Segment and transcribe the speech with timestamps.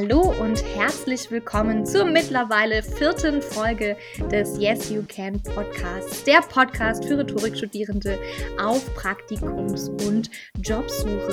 [0.00, 3.96] Hallo und herzlich willkommen zur mittlerweile vierten Folge
[4.30, 8.16] des Yes You Can Podcasts, der Podcast für Rhetorikstudierende
[8.62, 10.30] auf Praktikums- und
[10.62, 11.32] Jobsuche.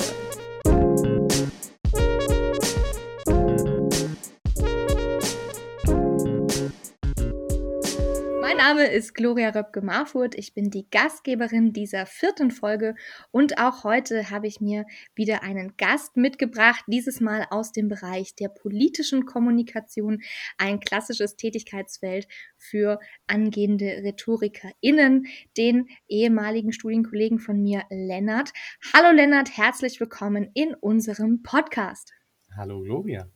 [8.68, 10.34] Name ist Gloria Röpke-Marfurt.
[10.34, 12.96] Ich bin die Gastgeberin dieser vierten Folge
[13.30, 18.34] und auch heute habe ich mir wieder einen Gast mitgebracht, dieses Mal aus dem Bereich
[18.34, 20.20] der politischen Kommunikation,
[20.58, 22.26] ein klassisches Tätigkeitsfeld
[22.56, 22.98] für
[23.28, 25.26] angehende RhetorikerInnen,
[25.56, 28.50] den ehemaligen Studienkollegen von mir, Lennart.
[28.92, 32.12] Hallo Lennart, herzlich willkommen in unserem Podcast.
[32.56, 33.30] Hallo Gloria.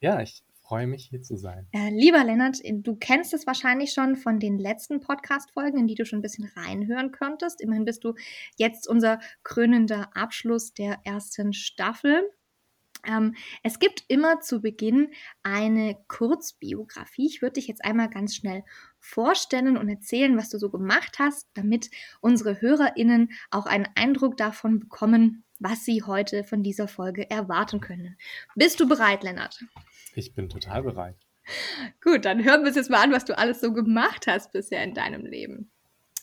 [0.00, 1.68] Ja, ich freue mich, hier zu sein.
[1.72, 6.06] Äh, lieber Lennart, du kennst es wahrscheinlich schon von den letzten Podcast-Folgen, in die du
[6.06, 7.60] schon ein bisschen reinhören könntest.
[7.60, 8.14] Immerhin bist du
[8.56, 12.30] jetzt unser krönender Abschluss der ersten Staffel.
[13.06, 15.12] Ähm, es gibt immer zu Beginn
[15.42, 17.26] eine Kurzbiografie.
[17.26, 18.64] Ich würde dich jetzt einmal ganz schnell
[18.98, 24.80] vorstellen und erzählen, was du so gemacht hast, damit unsere HörerInnen auch einen Eindruck davon
[24.80, 28.16] bekommen, was sie heute von dieser Folge erwarten können.
[28.54, 29.64] Bist du bereit, Lennart?
[30.14, 31.16] Ich bin total bereit.
[32.02, 34.82] Gut, dann hören wir uns jetzt mal an, was du alles so gemacht hast bisher
[34.82, 35.70] in deinem Leben.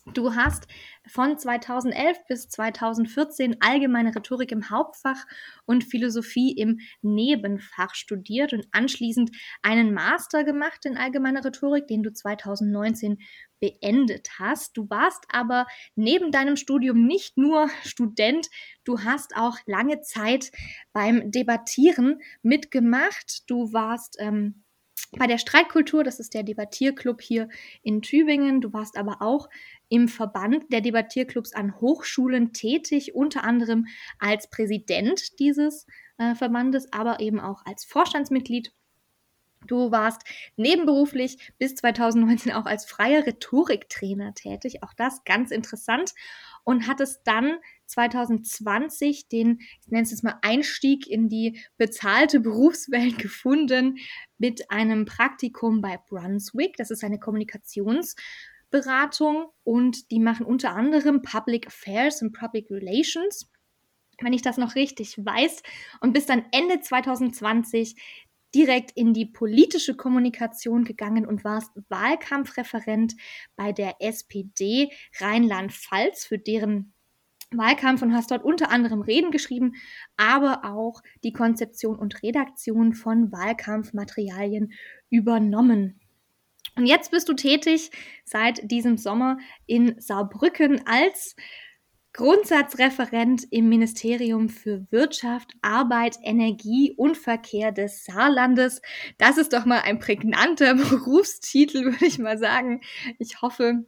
[0.08, 0.68] Du hast
[1.08, 5.28] von 2011 bis 2014 allgemeine Rhetorik im Hauptfach
[5.66, 9.30] und Philosophie im Nebenfach studiert und anschließend
[9.62, 13.20] einen Master gemacht in allgemeiner Rhetorik, den du 2019
[13.60, 14.76] beendet hast.
[14.76, 18.48] Du warst aber neben deinem Studium nicht nur Student,
[18.84, 20.52] du hast auch lange Zeit
[20.94, 23.44] beim Debattieren mitgemacht.
[23.48, 24.64] Du warst ähm,
[25.18, 27.50] bei der Streitkultur, das ist der Debattierclub hier
[27.84, 28.62] in Tübingen.
[28.62, 29.50] Du warst aber auch
[29.92, 33.88] im Verband der Debattierclubs an Hochschulen tätig, unter anderem
[34.20, 35.86] als Präsident dieses
[36.18, 38.72] äh, Verbandes, aber eben auch als Vorstandsmitglied.
[39.68, 40.24] Du warst
[40.56, 46.14] nebenberuflich bis 2019 auch als freier Rhetoriktrainer tätig, auch das ganz interessant
[46.64, 53.18] und hattest dann 2020 den, ich nenne es jetzt mal, Einstieg in die bezahlte Berufswelt
[53.20, 53.98] gefunden
[54.38, 56.78] mit einem Praktikum bei Brunswick.
[56.78, 57.20] Das ist eine
[58.72, 63.48] Kommunikationsberatung und die machen unter anderem Public Affairs und Public Relations
[64.24, 65.64] wenn ich das noch richtig weiß,
[66.00, 67.96] und bis dann Ende 2020
[68.54, 73.16] direkt in die politische Kommunikation gegangen und warst Wahlkampfreferent
[73.56, 76.94] bei der SPD Rheinland-Pfalz, für deren
[77.50, 79.74] Wahlkampf und hast dort unter anderem Reden geschrieben,
[80.18, 84.72] aber auch die Konzeption und Redaktion von Wahlkampfmaterialien
[85.10, 86.01] übernommen.
[86.76, 87.92] Und jetzt bist du tätig
[88.24, 91.36] seit diesem Sommer in Saarbrücken als
[92.14, 98.82] Grundsatzreferent im Ministerium für Wirtschaft, Arbeit, Energie und Verkehr des Saarlandes.
[99.18, 102.82] Das ist doch mal ein prägnanter Berufstitel, würde ich mal sagen.
[103.18, 103.86] Ich hoffe,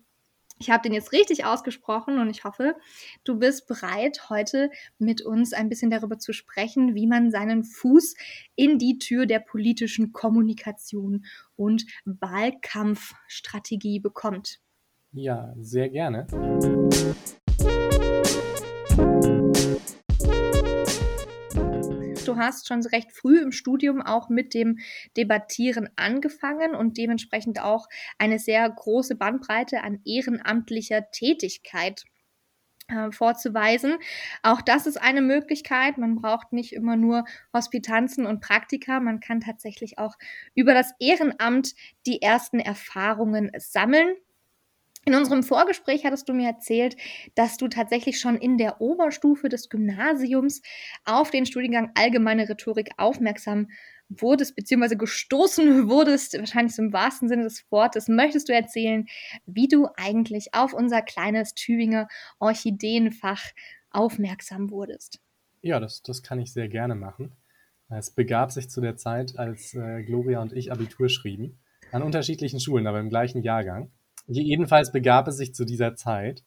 [0.59, 2.75] ich habe den jetzt richtig ausgesprochen und ich hoffe,
[3.23, 8.15] du bist bereit, heute mit uns ein bisschen darüber zu sprechen, wie man seinen Fuß
[8.55, 11.25] in die Tür der politischen Kommunikation
[11.55, 14.59] und Wahlkampfstrategie bekommt.
[15.11, 16.27] Ja, sehr gerne.
[22.25, 24.79] Du hast schon recht früh im Studium auch mit dem
[25.17, 32.03] Debattieren angefangen und dementsprechend auch eine sehr große Bandbreite an ehrenamtlicher Tätigkeit
[32.87, 33.97] äh, vorzuweisen.
[34.41, 35.97] Auch das ist eine Möglichkeit.
[35.97, 38.99] Man braucht nicht immer nur Hospitanzen und Praktika.
[38.99, 40.15] Man kann tatsächlich auch
[40.55, 44.15] über das Ehrenamt die ersten Erfahrungen sammeln.
[45.05, 46.95] In unserem Vorgespräch hattest du mir erzählt,
[47.35, 50.61] dass du tatsächlich schon in der Oberstufe des Gymnasiums
[51.03, 53.67] auf den Studiengang Allgemeine Rhetorik aufmerksam
[54.07, 58.07] wurdest, beziehungsweise gestoßen wurdest, wahrscheinlich im wahrsten Sinne des Wortes.
[58.07, 59.05] Möchtest du erzählen,
[59.45, 62.07] wie du eigentlich auf unser kleines Tübinger
[62.39, 63.43] Orchideenfach
[63.89, 65.19] aufmerksam wurdest?
[65.61, 67.33] Ja, das, das kann ich sehr gerne machen.
[67.89, 71.59] Es begab sich zu der Zeit, als äh, Gloria und ich Abitur schrieben,
[71.91, 73.91] an unterschiedlichen Schulen, aber im gleichen Jahrgang.
[74.27, 76.43] Jedenfalls begab es sich zu dieser Zeit,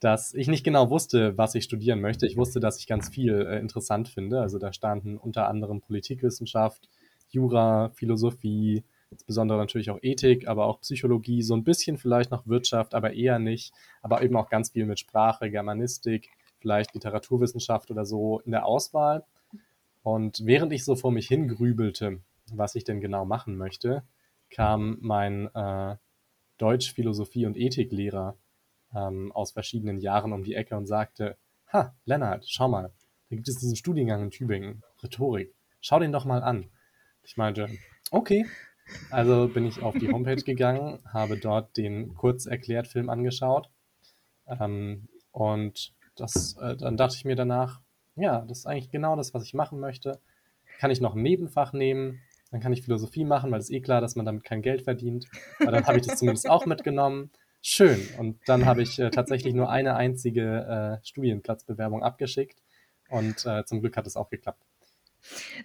[0.00, 2.26] dass ich nicht genau wusste, was ich studieren möchte.
[2.26, 4.40] Ich wusste, dass ich ganz viel äh, interessant finde.
[4.40, 6.88] Also da standen unter anderem Politikwissenschaft,
[7.30, 12.94] Jura, Philosophie, insbesondere natürlich auch Ethik, aber auch Psychologie, so ein bisschen vielleicht noch Wirtschaft,
[12.94, 13.72] aber eher nicht.
[14.02, 16.28] Aber eben auch ganz viel mit Sprache, Germanistik,
[16.60, 19.24] vielleicht Literaturwissenschaft oder so in der Auswahl.
[20.02, 22.20] Und während ich so vor mich hingrübelte,
[22.52, 24.04] was ich denn genau machen möchte,
[24.50, 25.96] kam mein äh,
[26.58, 28.36] Deutsch, Philosophie und Ethiklehrer
[28.94, 31.36] ähm, aus verschiedenen Jahren um die Ecke und sagte,
[31.72, 32.92] ha, Lennart, schau mal,
[33.30, 35.54] da gibt es diesen Studiengang in Tübingen, Rhetorik.
[35.80, 36.70] Schau den doch mal an.
[37.22, 37.68] Ich meinte,
[38.10, 38.46] okay.
[39.10, 43.70] Also bin ich auf die Homepage gegangen, habe dort den Kurzerklärt-Film angeschaut.
[44.46, 47.80] Ähm, und das, äh, dann dachte ich mir danach,
[48.16, 50.20] ja, das ist eigentlich genau das, was ich machen möchte.
[50.78, 54.00] Kann ich noch ein Nebenfach nehmen, dann kann ich Philosophie machen, weil es eh klar,
[54.00, 55.26] dass man damit kein Geld verdient.
[55.60, 57.30] Aber dann habe ich das zumindest auch mitgenommen.
[57.60, 58.00] Schön.
[58.18, 62.62] Und dann habe ich äh, tatsächlich nur eine einzige äh, Studienplatzbewerbung abgeschickt.
[63.10, 64.64] Und äh, zum Glück hat es auch geklappt.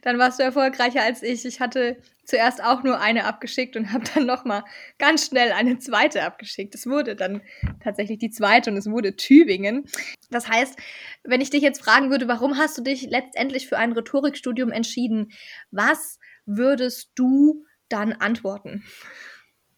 [0.02, 1.46] Dann warst du erfolgreicher als ich.
[1.46, 4.64] Ich hatte zuerst auch nur eine abgeschickt und habe dann nochmal
[4.98, 6.74] ganz schnell eine zweite abgeschickt.
[6.76, 7.42] Es wurde dann
[7.82, 9.86] tatsächlich die zweite und es wurde Tübingen.
[10.32, 10.78] Das heißt,
[11.24, 15.32] wenn ich dich jetzt fragen würde, warum hast du dich letztendlich für ein Rhetorikstudium entschieden,
[15.70, 18.84] was würdest du dann antworten?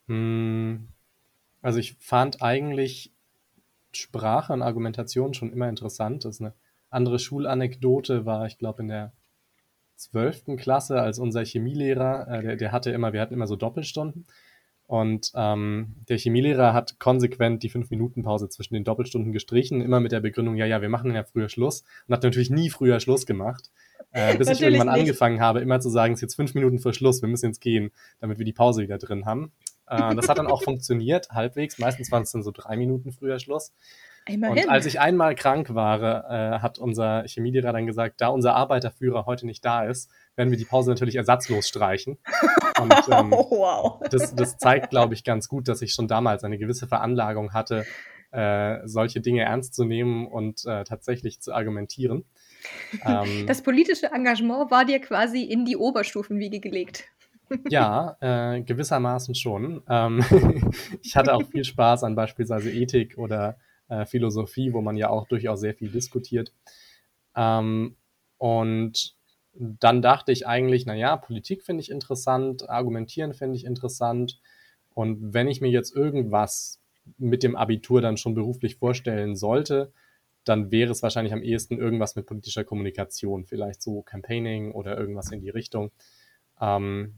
[0.08, 0.88] Hm,
[1.62, 3.12] also ich fand eigentlich
[3.92, 6.26] Sprache und Argumentation schon immer interessant.
[6.26, 6.54] Das ist eine
[6.90, 9.14] andere Schulanekdote war, ich glaube, in der
[9.96, 14.26] zwölften Klasse, als unser Chemielehrer, äh, der, der hatte immer, wir hatten immer so Doppelstunden.
[14.88, 20.00] Und ähm, der Chemielehrer hat konsequent die fünf Minuten Pause zwischen den Doppelstunden gestrichen, immer
[20.00, 23.00] mit der Begründung, ja, ja, wir machen ja früher Schluss und hat natürlich nie früher
[23.00, 23.72] Schluss gemacht.
[24.12, 25.02] Äh, bis ich irgendwann nicht.
[25.02, 27.60] angefangen habe, immer zu sagen, es ist jetzt fünf Minuten vor Schluss, wir müssen jetzt
[27.60, 29.52] gehen, damit wir die Pause wieder drin haben.
[29.88, 31.80] Äh, das hat dann auch funktioniert, halbwegs.
[31.80, 33.74] Meistens waren es dann so drei Minuten früher Schluss.
[34.28, 34.64] Immerhin.
[34.66, 39.26] Und als ich einmal krank war, äh, hat unser Chemielehrer dann gesagt, da unser Arbeiterführer
[39.28, 42.18] heute nicht da ist, werden wir die Pause natürlich ersatzlos streichen.
[42.82, 44.02] Und ähm, wow.
[44.10, 47.86] das, das zeigt, glaube ich, ganz gut, dass ich schon damals eine gewisse Veranlagung hatte,
[48.32, 52.26] äh, solche Dinge ernst zu nehmen und äh, tatsächlich zu argumentieren.
[53.06, 57.06] Ähm, das politische Engagement war dir quasi in die Oberstufenwiege gelegt.
[57.70, 59.84] Ja, äh, gewissermaßen schon.
[59.90, 60.24] Ähm,
[61.02, 63.58] ich hatte auch viel Spaß an beispielsweise Ethik oder
[63.88, 66.54] äh, Philosophie, wo man ja auch durchaus sehr viel diskutiert.
[67.36, 67.96] Ähm,
[68.38, 69.16] und
[69.54, 74.40] dann dachte ich eigentlich, naja, Politik finde ich interessant, Argumentieren finde ich interessant.
[74.94, 76.82] Und wenn ich mir jetzt irgendwas
[77.18, 79.94] mit dem Abitur dann schon beruflich vorstellen sollte,
[80.46, 85.32] dann wäre es wahrscheinlich am ehesten irgendwas mit politischer Kommunikation, vielleicht so Campaigning oder irgendwas
[85.32, 85.92] in die Richtung.
[86.62, 87.14] Ähm,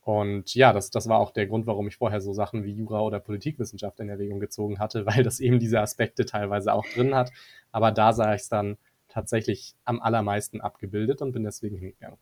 [0.00, 3.00] und ja, das, das war auch der Grund, warum ich vorher so Sachen wie Jura
[3.00, 7.30] oder Politikwissenschaft in Erwägung gezogen hatte, weil das eben diese Aspekte teilweise auch drin hat.
[7.70, 8.78] Aber da sah ich es dann
[9.08, 12.18] tatsächlich am allermeisten abgebildet und bin deswegen hingegangen.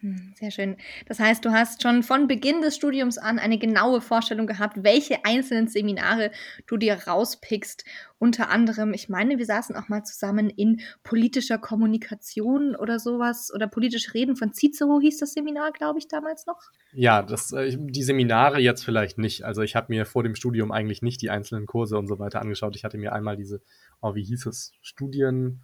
[0.00, 0.76] Hm, sehr schön.
[1.06, 5.24] Das heißt, du hast schon von Beginn des Studiums an eine genaue Vorstellung gehabt, welche
[5.24, 6.32] einzelnen Seminare
[6.66, 7.84] du dir rauspickst.
[8.18, 13.68] Unter anderem, ich meine, wir saßen auch mal zusammen in politischer Kommunikation oder sowas oder
[13.68, 16.60] politische Reden von Cicero hieß das Seminar, glaube ich, damals noch.
[16.92, 19.44] Ja, das, äh, die Seminare jetzt vielleicht nicht.
[19.44, 22.42] Also ich habe mir vor dem Studium eigentlich nicht die einzelnen Kurse und so weiter
[22.42, 22.76] angeschaut.
[22.76, 23.62] Ich hatte mir einmal diese,
[24.02, 25.62] oh, wie hieß es, Studien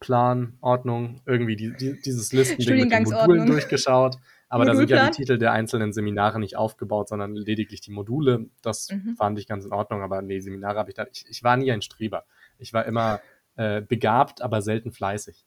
[0.00, 4.16] Plan, Ordnung, irgendwie die, die, dieses Listending mit den Modulen durchgeschaut.
[4.48, 8.46] Aber da sind ja die Titel der einzelnen Seminare nicht aufgebaut, sondern lediglich die Module.
[8.62, 9.14] Das mhm.
[9.16, 11.06] fand ich ganz in Ordnung, aber nee, Seminare habe ich da.
[11.12, 12.24] Ich, ich war nie ein Streber.
[12.58, 13.20] Ich war immer
[13.54, 15.44] äh, begabt, aber selten fleißig.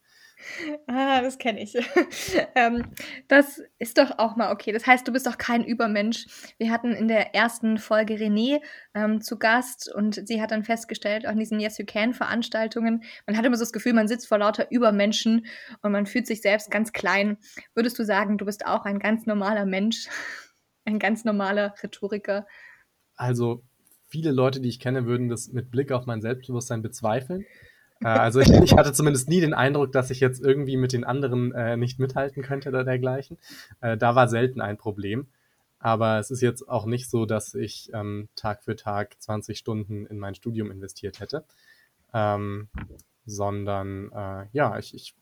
[0.88, 1.76] Ah, das kenne ich.
[2.56, 2.84] ähm,
[3.28, 4.72] das ist doch auch mal okay.
[4.72, 6.26] Das heißt, du bist doch kein Übermensch.
[6.58, 8.62] Wir hatten in der ersten Folge René
[8.94, 13.04] ähm, zu Gast und sie hat dann festgestellt, auch in diesen Yes You Can Veranstaltungen,
[13.26, 15.46] man hat immer so das Gefühl, man sitzt vor lauter Übermenschen
[15.82, 17.38] und man fühlt sich selbst ganz klein.
[17.74, 20.08] Würdest du sagen, du bist auch ein ganz normaler Mensch?
[20.86, 22.46] Ein ganz normaler Rhetoriker?
[23.16, 23.64] Also,
[24.10, 27.46] viele Leute, die ich kenne, würden das mit Blick auf mein Selbstbewusstsein bezweifeln.
[28.04, 31.04] Äh, also ich, ich, hatte zumindest nie den Eindruck, dass ich jetzt irgendwie mit den
[31.04, 33.38] anderen äh, nicht mithalten könnte oder dergleichen.
[33.82, 35.28] Äh, da war selten ein Problem.
[35.80, 40.06] Aber es ist jetzt auch nicht so, dass ich ähm, Tag für Tag 20 Stunden
[40.06, 41.44] in mein Studium investiert hätte.
[42.14, 42.70] Ähm,
[43.26, 45.16] sondern äh, ja, ich, ich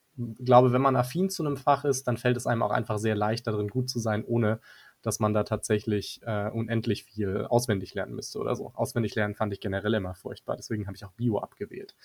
[0.44, 3.16] glaube, wenn man affin zu einem Fach ist, dann fällt es einem auch einfach sehr
[3.16, 4.60] leicht, darin gut zu sein, ohne
[5.02, 8.72] dass man da tatsächlich äh, unendlich viel auswendig lernen müsste oder so.
[8.76, 11.96] Auswendig lernen fand ich generell immer furchtbar, deswegen habe ich auch Bio abgewählt.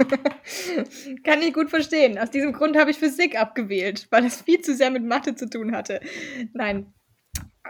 [1.24, 2.18] Kann ich gut verstehen.
[2.18, 5.48] Aus diesem Grund habe ich Physik abgewählt, weil es viel zu sehr mit Mathe zu
[5.48, 6.00] tun hatte.
[6.52, 6.92] Nein.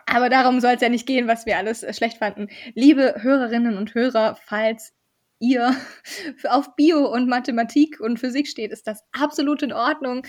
[0.06, 2.48] Aber darum soll es ja nicht gehen, was wir alles äh, schlecht fanden.
[2.74, 4.92] Liebe Hörerinnen und Hörer, falls
[5.38, 5.74] ihr
[6.48, 10.26] auf Bio und Mathematik und Physik steht, ist das absolut in Ordnung.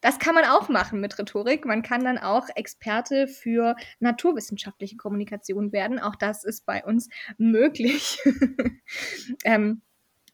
[0.00, 1.64] Das kann man auch machen mit Rhetorik.
[1.64, 6.00] Man kann dann auch Experte für naturwissenschaftliche Kommunikation werden.
[6.00, 7.08] Auch das ist bei uns
[7.38, 8.18] möglich.
[9.44, 9.82] ähm,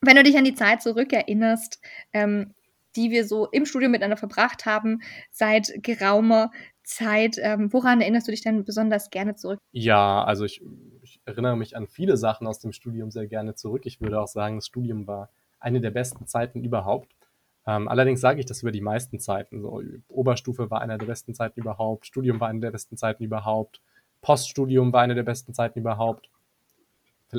[0.01, 1.81] wenn du dich an die Zeit zurückerinnerst,
[2.13, 2.55] ähm,
[2.97, 6.51] die wir so im Studium miteinander verbracht haben, seit geraumer
[6.83, 9.59] Zeit, ähm, woran erinnerst du dich denn besonders gerne zurück?
[9.73, 10.63] Ja, also ich,
[11.03, 13.83] ich, erinnere mich an viele Sachen aus dem Studium sehr gerne zurück.
[13.85, 17.15] Ich würde auch sagen, das Studium war eine der besten Zeiten überhaupt.
[17.67, 19.61] Ähm, allerdings sage ich das über die meisten Zeiten.
[19.61, 23.83] So, Oberstufe war einer der besten Zeiten überhaupt, Studium war eine der besten Zeiten überhaupt,
[24.23, 26.31] Poststudium war eine der besten Zeiten überhaupt.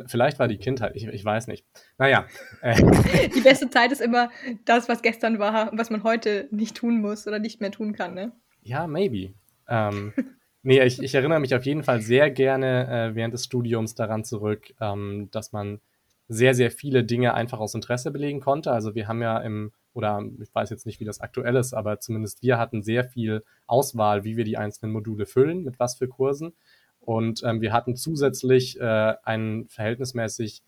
[0.05, 1.65] Vielleicht war die Kindheit, ich, ich weiß nicht.
[1.97, 2.25] Naja.
[2.61, 3.29] Äh.
[3.29, 4.29] Die beste Zeit ist immer
[4.65, 8.13] das, was gestern war, was man heute nicht tun muss oder nicht mehr tun kann,
[8.13, 8.33] ne?
[8.61, 9.33] Ja, maybe.
[9.69, 10.13] Ähm,
[10.61, 14.25] nee, ich, ich, erinnere mich auf jeden Fall sehr gerne äh, während des Studiums daran
[14.25, 15.79] zurück, ähm, dass man
[16.27, 18.71] sehr, sehr viele Dinge einfach aus Interesse belegen konnte.
[18.71, 21.99] Also wir haben ja im, oder ich weiß jetzt nicht, wie das aktuell ist, aber
[21.99, 26.07] zumindest wir hatten sehr viel Auswahl, wie wir die einzelnen Module füllen, mit was für
[26.07, 26.53] Kursen.
[26.99, 30.61] Und ähm, wir hatten zusätzlich äh, einen verhältnismäßig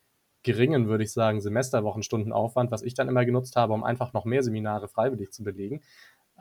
[0.44, 4.44] geringen, würde ich sagen, Semesterwochenstundenaufwand, was ich dann immer genutzt habe, um einfach noch mehr
[4.44, 5.82] Seminare freiwillig zu belegen.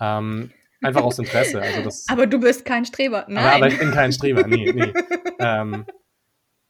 [0.01, 0.51] Ähm,
[0.83, 1.61] einfach aus Interesse.
[1.63, 3.45] Also das, aber du bist kein Streber, nein.
[3.45, 4.93] Aber, aber ich bin kein Streber, nee, nee.
[5.39, 5.85] ähm,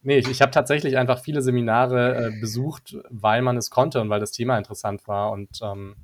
[0.02, 4.10] nee, ich, ich habe tatsächlich einfach viele Seminare äh, besucht, weil man es konnte und
[4.10, 5.94] weil das Thema interessant war und ähm,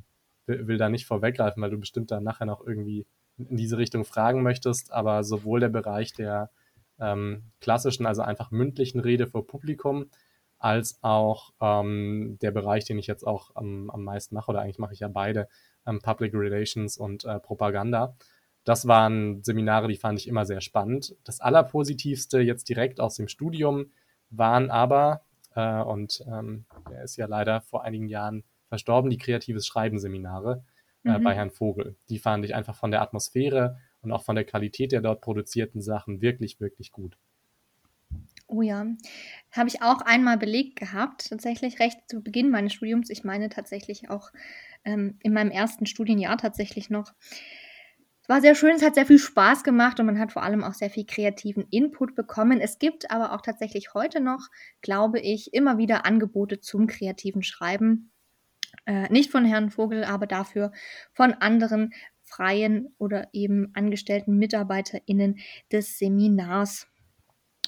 [0.46, 3.06] will, will da nicht vorweggreifen, weil du bestimmt dann nachher noch irgendwie
[3.38, 6.50] in diese Richtung fragen möchtest, aber sowohl der Bereich der
[7.00, 10.06] ähm, klassischen, also einfach mündlichen Rede vor Publikum,
[10.58, 14.78] als auch ähm, der Bereich, den ich jetzt auch am, am meisten mache, oder eigentlich
[14.78, 15.48] mache ich ja beide,
[15.86, 18.16] ähm, Public Relations und äh, Propaganda.
[18.64, 21.14] Das waren Seminare, die fand ich immer sehr spannend.
[21.24, 23.92] Das Allerpositivste jetzt direkt aus dem Studium
[24.30, 25.22] waren aber,
[25.54, 30.64] äh, und ähm, er ist ja leider vor einigen Jahren verstorben, die kreatives Schreiben-Seminare
[31.04, 31.22] äh, mhm.
[31.22, 31.96] bei Herrn Vogel.
[32.08, 35.82] Die fand ich einfach von der Atmosphäre und auch von der Qualität der dort produzierten
[35.82, 37.18] Sachen wirklich, wirklich gut.
[38.48, 38.86] Oh ja,
[39.50, 43.10] habe ich auch einmal belegt gehabt, tatsächlich recht zu Beginn meines Studiums.
[43.10, 44.30] Ich meine tatsächlich auch
[44.84, 47.12] ähm, in meinem ersten Studienjahr tatsächlich noch.
[48.22, 50.62] Es war sehr schön, es hat sehr viel Spaß gemacht und man hat vor allem
[50.62, 52.60] auch sehr viel kreativen Input bekommen.
[52.60, 54.48] Es gibt aber auch tatsächlich heute noch,
[54.80, 58.12] glaube ich, immer wieder Angebote zum kreativen Schreiben.
[58.84, 60.72] Äh, nicht von Herrn Vogel, aber dafür
[61.12, 61.92] von anderen
[62.26, 65.38] freien oder eben angestellten MitarbeiterInnen
[65.72, 66.88] des Seminars.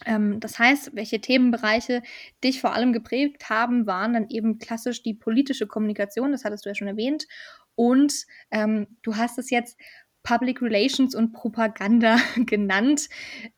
[0.04, 2.02] Ähm, das heißt, welche Themenbereiche
[2.44, 6.68] dich vor allem geprägt haben, waren dann eben klassisch die politische Kommunikation, das hattest du
[6.68, 7.26] ja schon erwähnt.
[7.74, 9.78] Und ähm, du hast es jetzt
[10.22, 13.08] Public Relations und Propaganda genannt.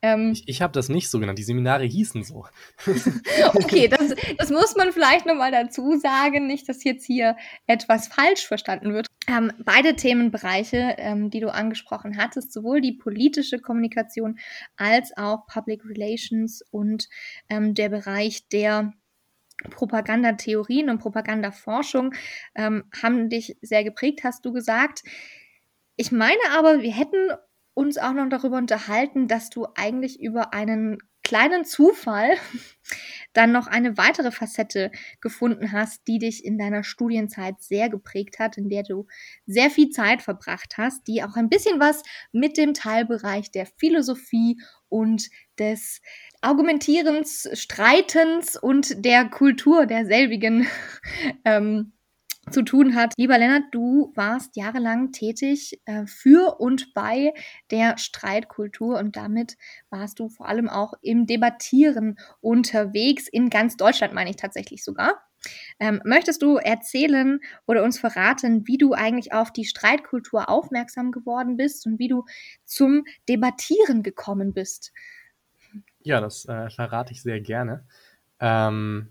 [0.01, 2.45] Ähm, ich ich habe das nicht so genannt, die Seminare hießen so.
[3.53, 7.35] okay, das, das muss man vielleicht nochmal dazu sagen, nicht, dass jetzt hier
[7.67, 9.07] etwas falsch verstanden wird.
[9.27, 14.39] Ähm, beide Themenbereiche, ähm, die du angesprochen hattest, sowohl die politische Kommunikation
[14.77, 17.07] als auch Public Relations und
[17.49, 18.93] ähm, der Bereich der
[19.69, 22.13] Propagandatheorien und Propagandaforschung
[22.55, 25.03] ähm, haben dich sehr geprägt, hast du gesagt.
[26.01, 27.29] Ich meine aber, wir hätten
[27.75, 32.37] uns auch noch darüber unterhalten, dass du eigentlich über einen kleinen Zufall
[33.33, 34.89] dann noch eine weitere Facette
[35.21, 39.05] gefunden hast, die dich in deiner Studienzeit sehr geprägt hat, in der du
[39.45, 44.59] sehr viel Zeit verbracht hast, die auch ein bisschen was mit dem Teilbereich der Philosophie
[44.89, 45.29] und
[45.59, 46.01] des
[46.41, 50.65] Argumentierens, Streitens und der Kultur derselbigen
[51.45, 51.93] ähm,
[52.51, 53.13] zu tun hat.
[53.17, 57.33] Lieber Lennart, du warst jahrelang tätig äh, für und bei
[57.69, 59.57] der Streitkultur und damit
[59.89, 65.21] warst du vor allem auch im Debattieren unterwegs, in ganz Deutschland meine ich tatsächlich sogar.
[65.79, 71.57] Ähm, möchtest du erzählen oder uns verraten, wie du eigentlich auf die Streitkultur aufmerksam geworden
[71.57, 72.25] bist und wie du
[72.63, 74.91] zum Debattieren gekommen bist?
[76.03, 77.85] Ja, das äh, verrate ich sehr gerne.
[78.39, 79.09] Ähm,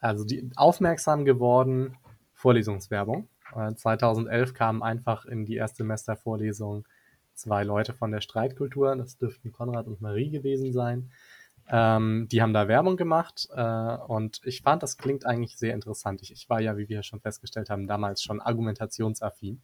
[0.00, 1.96] also die, aufmerksam geworden
[2.40, 3.28] Vorlesungswerbung.
[3.74, 6.86] 2011 äh, kamen einfach in die Erstsemestervorlesung
[7.34, 11.10] zwei Leute von der Streitkultur, das dürften Konrad und Marie gewesen sein.
[11.68, 16.22] Ähm, die haben da Werbung gemacht äh, und ich fand, das klingt eigentlich sehr interessant.
[16.22, 19.62] Ich, ich, war ja, wie wir schon festgestellt haben, damals schon argumentationsaffin.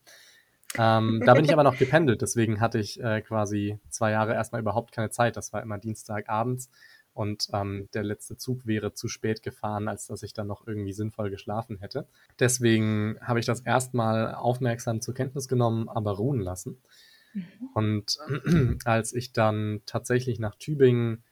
[0.79, 4.61] Ähm, da bin ich aber noch gependelt, deswegen hatte ich äh, quasi zwei Jahre erstmal
[4.61, 5.37] überhaupt keine Zeit.
[5.37, 6.71] Das war immer Dienstagabends
[7.17, 10.93] und ähm, der letzte Zug wäre zu spät gefahren, als dass ich dann noch irgendwie
[10.93, 12.07] sinnvoll geschlafen hätte.
[12.39, 16.83] Deswegen habe ich das erstmal aufmerksam zur Kenntnis genommen, aber ruhen lassen.
[17.33, 17.43] Mhm.
[17.73, 18.19] Und
[18.85, 21.25] als ich dann tatsächlich nach Tübingen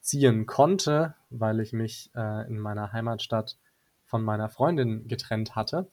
[0.00, 3.58] ziehen konnte, weil ich mich äh, in meiner Heimatstadt
[4.04, 5.88] von meiner Freundin getrennt hatte,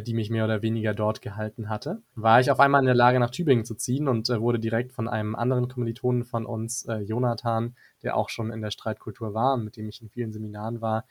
[0.00, 3.18] die mich mehr oder weniger dort gehalten hatte, war ich auf einmal in der Lage,
[3.18, 6.98] nach Tübingen zu ziehen und äh, wurde direkt von einem anderen Kommilitonen von uns, äh,
[6.98, 10.80] Jonathan, der auch schon in der Streitkultur war und mit dem ich in vielen Seminaren
[10.80, 11.04] war,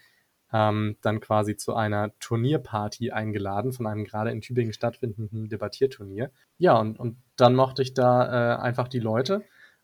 [0.54, 6.32] ähm, dann quasi zu einer Turnierparty eingeladen von einem gerade in Tübingen stattfindenden Debattierturnier.
[6.58, 9.44] Ja, und, und dann mochte ich da äh, einfach die Leute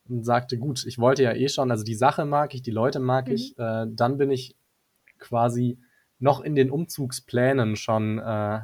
[0.10, 3.00] und sagte, gut, ich wollte ja eh schon, also die Sache mag ich, die Leute
[3.00, 3.34] mag mhm.
[3.34, 4.56] ich, äh, dann bin ich
[5.20, 5.80] quasi
[6.20, 8.62] noch in den Umzugsplänen schon äh,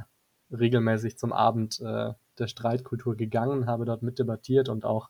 [0.58, 5.10] regelmäßig zum Abend äh, der Streitkultur gegangen, habe dort mitdebattiert und auch,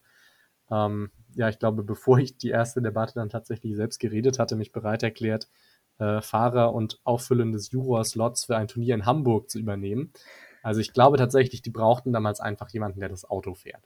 [0.72, 4.72] ähm, ja, ich glaube, bevor ich die erste Debatte dann tatsächlich selbst geredet hatte, mich
[4.72, 5.48] bereit erklärt,
[6.00, 10.12] äh, Fahrer und Auffüllen des Juror-Slots für ein Turnier in Hamburg zu übernehmen.
[10.62, 13.84] Also ich glaube tatsächlich, die brauchten damals einfach jemanden, der das Auto fährt.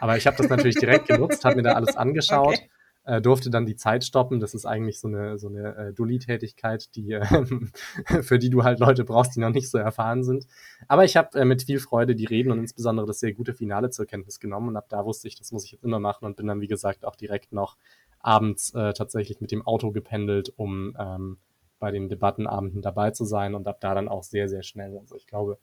[0.00, 2.58] Aber ich habe das natürlich direkt genutzt, habe mir da alles angeschaut.
[2.58, 2.70] Okay
[3.08, 4.38] äh, durfte dann die Zeit stoppen.
[4.38, 8.80] Das ist eigentlich so eine, so eine äh, Dulli-Tätigkeit, die, äh, für die du halt
[8.80, 10.46] Leute brauchst, die noch nicht so erfahren sind.
[10.88, 13.88] Aber ich habe äh, mit viel Freude die Reden und insbesondere das sehr gute Finale
[13.88, 16.36] zur Kenntnis genommen und ab da wusste ich, das muss ich jetzt immer machen und
[16.36, 17.78] bin dann, wie gesagt, auch direkt noch
[18.20, 21.38] abends äh, tatsächlich mit dem Auto gependelt, um ähm,
[21.78, 24.98] bei den Debattenabenden dabei zu sein und ab da dann auch sehr, sehr schnell.
[24.98, 25.58] Also ich glaube,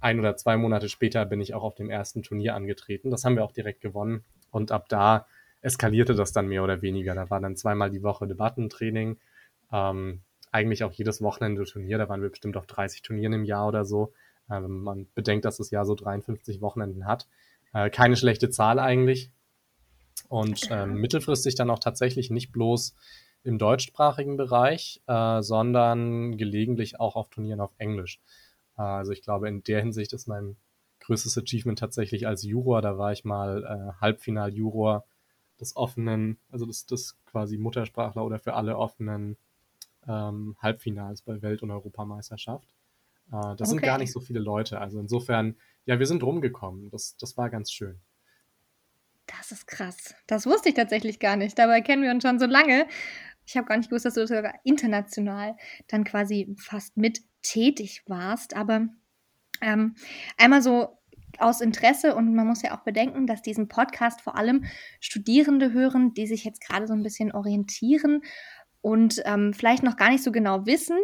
[0.00, 3.10] ein oder zwei Monate später bin ich auch auf dem ersten Turnier angetreten.
[3.10, 4.24] Das haben wir auch direkt gewonnen.
[4.50, 5.26] Und ab da
[5.66, 7.14] eskalierte das dann mehr oder weniger.
[7.14, 9.18] Da war dann zweimal die Woche Debattentraining,
[9.72, 11.98] ähm, eigentlich auch jedes Wochenende Turnier.
[11.98, 14.12] Da waren wir bestimmt auf 30 Turnieren im Jahr oder so.
[14.48, 17.26] Ähm, man bedenkt, dass das Jahr so 53 Wochenenden hat.
[17.74, 19.32] Äh, keine schlechte Zahl eigentlich.
[20.28, 22.94] Und ähm, mittelfristig dann auch tatsächlich nicht bloß
[23.42, 28.20] im deutschsprachigen Bereich, äh, sondern gelegentlich auch auf Turnieren auf Englisch.
[28.78, 30.56] Äh, also ich glaube, in der Hinsicht ist mein
[31.00, 32.82] größtes Achievement tatsächlich als Juror.
[32.82, 35.04] Da war ich mal äh, Halbfinal-Juror
[35.60, 39.36] des offenen, also des, des quasi Muttersprachler oder für alle offenen
[40.06, 42.68] ähm, Halbfinals bei Welt- und Europameisterschaft.
[43.28, 43.66] Äh, das okay.
[43.66, 44.80] sind gar nicht so viele Leute.
[44.80, 46.90] Also insofern, ja, wir sind rumgekommen.
[46.90, 48.00] Das, das war ganz schön.
[49.26, 50.14] Das ist krass.
[50.26, 51.58] Das wusste ich tatsächlich gar nicht.
[51.58, 52.86] Dabei kennen wir uns schon so lange.
[53.44, 55.56] Ich habe gar nicht gewusst, dass du sogar international
[55.88, 58.54] dann quasi fast mit tätig warst.
[58.54, 58.88] Aber
[59.60, 59.94] ähm,
[60.36, 60.95] einmal so
[61.40, 64.64] aus Interesse und man muss ja auch bedenken, dass diesen Podcast vor allem
[65.00, 68.22] Studierende hören, die sich jetzt gerade so ein bisschen orientieren
[68.80, 70.98] und ähm, vielleicht noch gar nicht so genau wissen.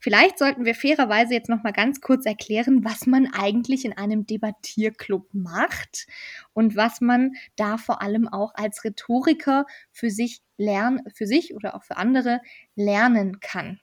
[0.00, 4.26] Vielleicht sollten wir fairerweise jetzt noch mal ganz kurz erklären, was man eigentlich in einem
[4.26, 6.06] Debattierclub macht
[6.52, 11.76] und was man da vor allem auch als Rhetoriker für sich lernen, für sich oder
[11.76, 12.40] auch für andere
[12.74, 13.78] lernen kann.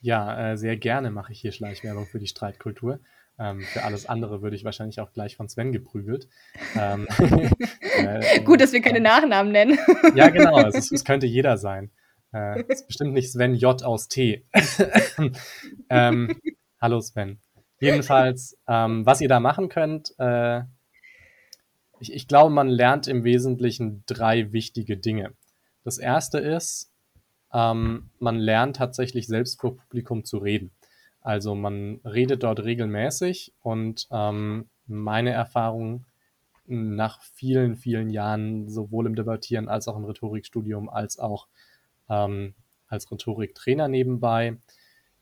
[0.00, 3.00] Ja, äh, sehr gerne mache ich hier Schleichwerbung für die Streitkultur.
[3.40, 6.28] Ähm, für alles andere würde ich wahrscheinlich auch gleich von Sven geprügelt.
[6.76, 7.08] Ähm,
[7.96, 9.78] äh, Gut, dass wir keine Nachnamen nennen.
[10.14, 11.90] ja, genau, es, ist, es, könnte jeder sein.
[12.32, 14.44] Äh, es ist bestimmt nicht Sven J aus T.
[15.88, 16.38] ähm,
[16.82, 17.40] hallo Sven.
[17.80, 20.60] Jedenfalls, ähm, was ihr da machen könnt, äh,
[21.98, 25.32] ich, ich glaube, man lernt im Wesentlichen drei wichtige Dinge.
[25.82, 26.92] Das erste ist,
[27.54, 30.72] ähm, man lernt tatsächlich selbst vor Publikum zu reden.
[31.20, 36.06] Also man redet dort regelmäßig und ähm, meine Erfahrung
[36.66, 41.48] nach vielen, vielen Jahren sowohl im Debattieren als auch im Rhetorikstudium als auch
[42.08, 42.54] ähm,
[42.86, 44.56] als Rhetoriktrainer nebenbei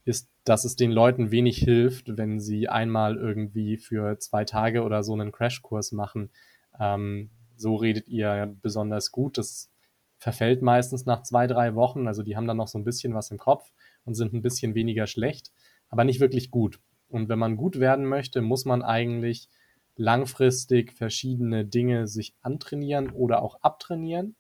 [0.05, 5.03] ist, dass es den Leuten wenig hilft, wenn sie einmal irgendwie für zwei Tage oder
[5.03, 6.31] so einen Crashkurs machen.
[6.79, 9.37] Ähm, so redet ihr besonders gut.
[9.37, 9.71] Das
[10.17, 12.07] verfällt meistens nach zwei, drei Wochen.
[12.07, 13.71] Also die haben dann noch so ein bisschen was im Kopf
[14.05, 15.51] und sind ein bisschen weniger schlecht
[15.88, 16.81] aber nicht wirklich gut.
[17.09, 19.48] Und wenn man gut werden möchte, muss man eigentlich
[19.96, 24.37] langfristig verschiedene Dinge sich antrainieren oder auch abtrainieren.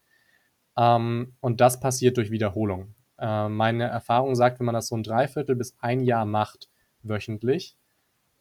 [0.76, 2.94] Ähm, und das passiert durch Wiederholung.
[3.18, 6.68] Äh, meine Erfahrung sagt, wenn man das so ein Dreiviertel bis ein Jahr macht,
[7.02, 7.76] wöchentlich,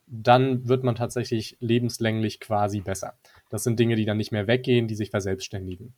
[0.06, 3.18] dann wird man tatsächlich lebenslänglich quasi besser.
[3.50, 5.96] Das sind Dinge, die dann nicht mehr weggehen, die sich verselbstständigen.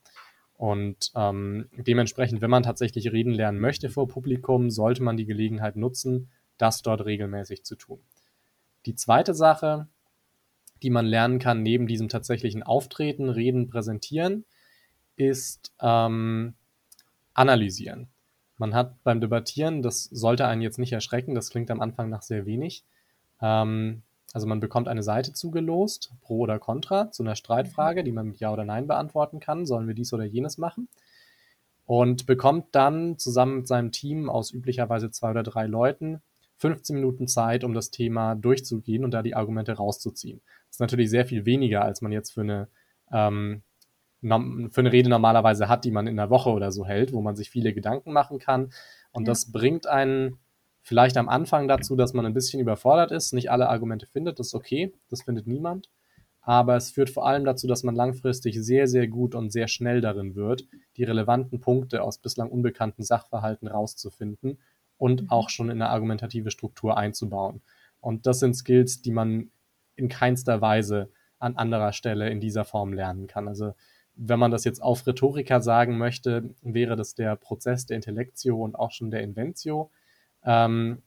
[0.56, 5.76] Und ähm, dementsprechend, wenn man tatsächlich reden lernen möchte vor Publikum, sollte man die Gelegenheit
[5.76, 8.00] nutzen, das dort regelmäßig zu tun.
[8.86, 9.88] Die zweite Sache,
[10.84, 14.46] die man lernen kann, neben diesem tatsächlichen Auftreten, Reden, Präsentieren,
[15.16, 16.54] ist ähm,
[17.34, 18.08] analysieren.
[18.58, 22.22] Man hat beim Debattieren, das sollte einen jetzt nicht erschrecken, das klingt am Anfang nach
[22.22, 22.84] sehr wenig.
[23.42, 28.28] Ähm, also man bekommt eine Seite zugelost, pro oder contra, zu einer Streitfrage, die man
[28.28, 29.66] mit Ja oder Nein beantworten kann.
[29.66, 30.88] Sollen wir dies oder jenes machen?
[31.86, 36.22] Und bekommt dann zusammen mit seinem Team aus üblicherweise zwei oder drei Leuten
[36.60, 40.42] 15 Minuten Zeit, um das Thema durchzugehen und da die Argumente rauszuziehen.
[40.68, 42.68] Das ist natürlich sehr viel weniger, als man jetzt für eine,
[43.12, 43.64] ähm,
[44.22, 47.38] für eine Rede normalerweise hat, die man in einer Woche oder so hält, wo man
[47.38, 48.72] sich viele Gedanken machen kann.
[49.12, 49.32] Und ja.
[49.32, 50.38] das bringt einen
[50.82, 54.48] vielleicht am Anfang dazu, dass man ein bisschen überfordert ist, nicht alle Argumente findet, das
[54.48, 55.90] ist okay, das findet niemand.
[56.42, 60.02] Aber es führt vor allem dazu, dass man langfristig sehr, sehr gut und sehr schnell
[60.02, 60.66] darin wird,
[60.98, 64.58] die relevanten Punkte aus bislang unbekannten Sachverhalten rauszufinden
[65.00, 65.32] und mhm.
[65.32, 67.62] auch schon in eine argumentative Struktur einzubauen.
[68.02, 69.50] Und das sind Skills, die man
[69.96, 71.10] in keinster Weise
[71.40, 73.48] an anderer Stelle in dieser Form lernen kann.
[73.48, 73.74] Also
[74.16, 78.76] wenn man das jetzt auf Rhetoriker sagen möchte, wäre das der Prozess der Intellectio und
[78.76, 79.90] auch schon der Inventio.
[80.44, 81.02] Ähm,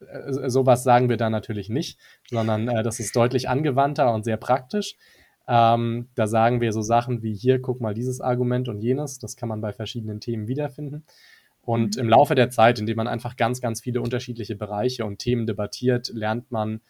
[0.00, 1.98] äh, sowas sagen wir da natürlich nicht,
[2.30, 4.96] sondern äh, das ist deutlich angewandter und sehr praktisch.
[5.46, 9.18] Ähm, da sagen wir so Sachen wie hier, guck mal dieses Argument und jenes.
[9.18, 11.04] Das kann man bei verschiedenen Themen wiederfinden.
[11.64, 12.02] Und mhm.
[12.02, 16.10] im Laufe der Zeit, indem man einfach ganz, ganz viele unterschiedliche Bereiche und Themen debattiert,
[16.12, 16.80] lernt man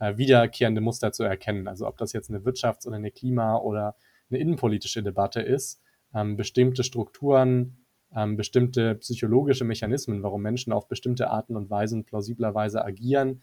[0.00, 1.68] äh, wiederkehrende Muster zu erkennen.
[1.68, 3.96] Also ob das jetzt eine Wirtschafts- oder eine Klima- oder
[4.30, 5.82] eine innenpolitische Debatte ist,
[6.14, 12.84] ähm, bestimmte Strukturen, ähm, bestimmte psychologische Mechanismen, warum Menschen auf bestimmte Arten und Weisen plausiblerweise
[12.84, 13.42] agieren,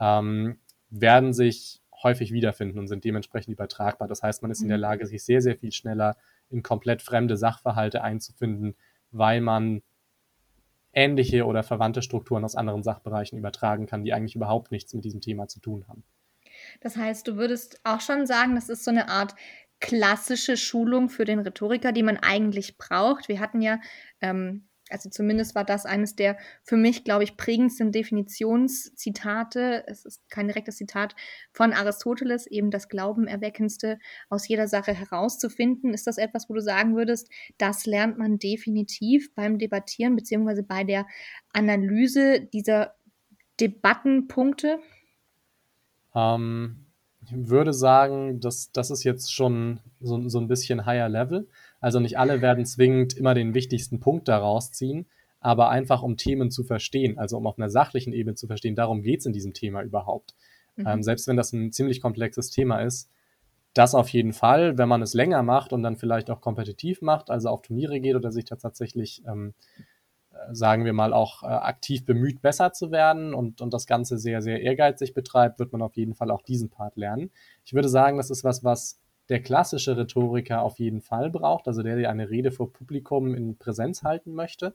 [0.00, 0.58] ähm,
[0.90, 4.06] werden sich häufig wiederfinden und sind dementsprechend übertragbar.
[4.08, 4.82] Das heißt, man ist in der mhm.
[4.82, 6.16] Lage, sich sehr, sehr viel schneller
[6.50, 8.76] in komplett fremde Sachverhalte einzufinden,
[9.10, 9.82] weil man
[10.96, 15.20] ähnliche oder verwandte Strukturen aus anderen Sachbereichen übertragen kann, die eigentlich überhaupt nichts mit diesem
[15.20, 16.02] Thema zu tun haben.
[16.80, 19.34] Das heißt, du würdest auch schon sagen, das ist so eine Art
[19.78, 23.28] klassische Schulung für den Rhetoriker, die man eigentlich braucht.
[23.28, 23.78] Wir hatten ja
[24.22, 29.84] ähm, also zumindest war das eines der für mich, glaube ich, prägendsten Definitionszitate.
[29.88, 31.16] Es ist kein direktes Zitat
[31.52, 35.92] von Aristoteles, eben das Glaubenerweckendste aus jeder Sache herauszufinden.
[35.92, 40.84] Ist das etwas, wo du sagen würdest, das lernt man definitiv beim Debattieren beziehungsweise bei
[40.84, 41.06] der
[41.52, 42.94] Analyse dieser
[43.60, 44.78] Debattenpunkte?
[46.14, 46.86] Ähm,
[47.24, 51.48] ich würde sagen, dass das ist jetzt schon so, so ein bisschen higher level.
[51.80, 55.06] Also nicht alle werden zwingend immer den wichtigsten Punkt daraus ziehen,
[55.40, 59.02] aber einfach um Themen zu verstehen, also um auf einer sachlichen Ebene zu verstehen, darum
[59.02, 60.34] geht es in diesem Thema überhaupt.
[60.76, 60.86] Mhm.
[60.86, 63.10] Ähm, selbst wenn das ein ziemlich komplexes Thema ist,
[63.74, 67.30] das auf jeden Fall, wenn man es länger macht und dann vielleicht auch kompetitiv macht,
[67.30, 69.52] also auf Turniere geht oder sich da tatsächlich, ähm,
[70.32, 74.16] äh, sagen wir mal, auch äh, aktiv bemüht, besser zu werden und, und das Ganze
[74.16, 77.30] sehr, sehr ehrgeizig betreibt, wird man auf jeden Fall auch diesen Part lernen.
[77.64, 81.82] Ich würde sagen, das ist was, was der klassische Rhetoriker auf jeden Fall braucht, also
[81.82, 84.74] der, der eine Rede vor Publikum in Präsenz halten möchte.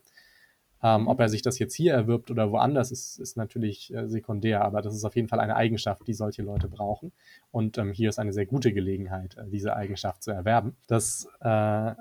[0.84, 4.64] Ähm, ob er sich das jetzt hier erwirbt oder woanders, ist, ist natürlich äh, sekundär,
[4.64, 7.12] aber das ist auf jeden Fall eine Eigenschaft, die solche Leute brauchen.
[7.52, 10.76] Und ähm, hier ist eine sehr gute Gelegenheit, äh, diese Eigenschaft zu erwerben.
[10.88, 11.92] Das äh,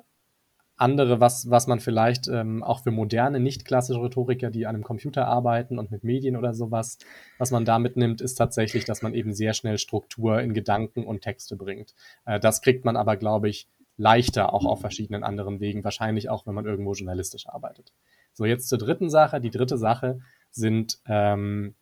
[0.81, 4.83] andere, was, was man vielleicht ähm, auch für moderne, nicht klassische Rhetoriker, die an einem
[4.83, 6.97] Computer arbeiten und mit Medien oder sowas,
[7.37, 11.21] was man da mitnimmt, ist tatsächlich, dass man eben sehr schnell Struktur in Gedanken und
[11.21, 11.93] Texte bringt.
[12.25, 16.47] Äh, das kriegt man aber, glaube ich, leichter auch auf verschiedenen anderen Wegen, wahrscheinlich auch,
[16.47, 17.93] wenn man irgendwo journalistisch arbeitet.
[18.33, 19.39] So, jetzt zur dritten Sache.
[19.39, 21.75] Die dritte Sache sind ähm,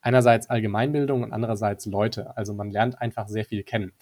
[0.00, 2.36] einerseits Allgemeinbildung und andererseits Leute.
[2.36, 3.92] Also man lernt einfach sehr viel kennen.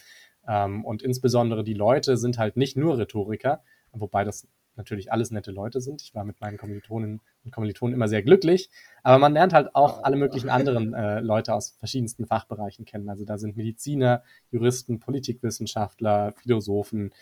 [0.47, 5.51] Ähm, und insbesondere die Leute sind halt nicht nur Rhetoriker, wobei das natürlich alles nette
[5.51, 6.03] Leute sind.
[6.03, 8.71] Ich war mit meinen Kommilitonen und Kommilitonen immer sehr glücklich.
[9.03, 13.09] Aber man lernt halt auch alle möglichen anderen äh, Leute aus verschiedensten Fachbereichen kennen.
[13.09, 17.13] Also da sind Mediziner, Juristen, Politikwissenschaftler, Philosophen,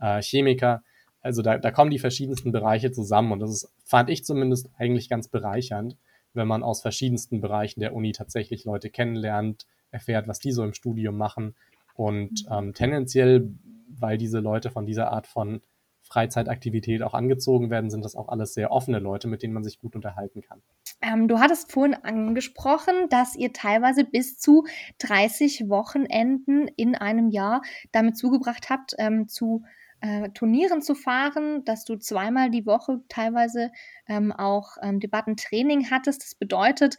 [0.00, 0.82] äh, Chemiker.
[1.20, 3.32] Also da, da kommen die verschiedensten Bereiche zusammen.
[3.32, 5.96] Und das ist, fand ich zumindest eigentlich ganz bereichernd,
[6.34, 10.74] wenn man aus verschiedensten Bereichen der Uni tatsächlich Leute kennenlernt, erfährt, was die so im
[10.74, 11.56] Studium machen.
[11.94, 13.50] Und ähm, tendenziell,
[13.88, 15.60] weil diese Leute von dieser Art von
[16.08, 19.78] Freizeitaktivität auch angezogen werden, sind das auch alles sehr offene Leute, mit denen man sich
[19.80, 20.62] gut unterhalten kann.
[21.00, 24.64] Ähm, du hattest vorhin angesprochen, dass ihr teilweise bis zu
[24.98, 29.62] 30 Wochenenden in einem Jahr damit zugebracht habt, ähm, zu
[30.00, 33.72] äh, Turnieren zu fahren, dass du zweimal die Woche teilweise
[34.06, 36.22] ähm, auch ähm, Debattentraining hattest.
[36.22, 36.96] Das bedeutet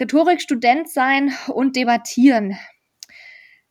[0.00, 2.56] Rhetorikstudent sein und debattieren.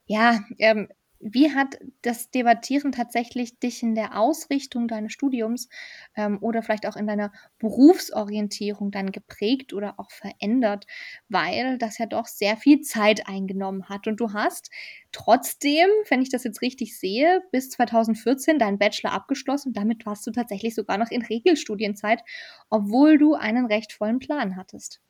[0.06, 0.88] Ja, ähm,
[1.20, 5.70] wie hat das Debattieren tatsächlich dich in der Ausrichtung deines Studiums
[6.16, 10.86] ähm, oder vielleicht auch in deiner Berufsorientierung dann geprägt oder auch verändert,
[11.30, 14.08] weil das ja doch sehr viel Zeit eingenommen hat.
[14.08, 14.70] Und du hast
[15.12, 19.74] trotzdem, wenn ich das jetzt richtig sehe, bis 2014 deinen Bachelor abgeschlossen.
[19.74, 22.22] Damit warst du tatsächlich sogar noch in Regelstudienzeit,
[22.70, 25.02] obwohl du einen recht vollen Plan hattest.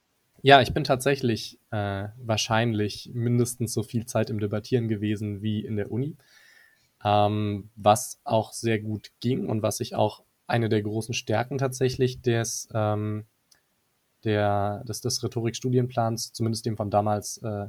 [0.48, 5.76] Ja, ich bin tatsächlich äh, wahrscheinlich mindestens so viel Zeit im Debattieren gewesen wie in
[5.76, 6.16] der Uni,
[7.04, 12.22] ähm, was auch sehr gut ging und was ich auch eine der großen Stärken tatsächlich
[12.22, 13.26] des, ähm,
[14.24, 17.66] der, des, des Rhetorikstudienplans, zumindest dem von damals, äh,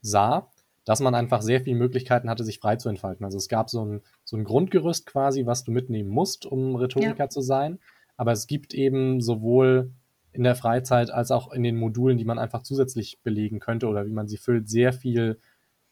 [0.00, 0.48] sah,
[0.84, 3.24] dass man einfach sehr viele Möglichkeiten hatte, sich frei zu entfalten.
[3.24, 7.24] Also es gab so ein, so ein Grundgerüst quasi, was du mitnehmen musst, um Rhetoriker
[7.24, 7.28] ja.
[7.28, 7.80] zu sein.
[8.16, 9.90] Aber es gibt eben sowohl
[10.36, 14.06] in der Freizeit als auch in den Modulen, die man einfach zusätzlich belegen könnte oder
[14.06, 15.40] wie man sie füllt, sehr viel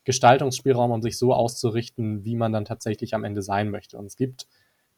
[0.05, 3.97] Gestaltungsspielraum, um sich so auszurichten, wie man dann tatsächlich am Ende sein möchte.
[3.97, 4.47] Und es gibt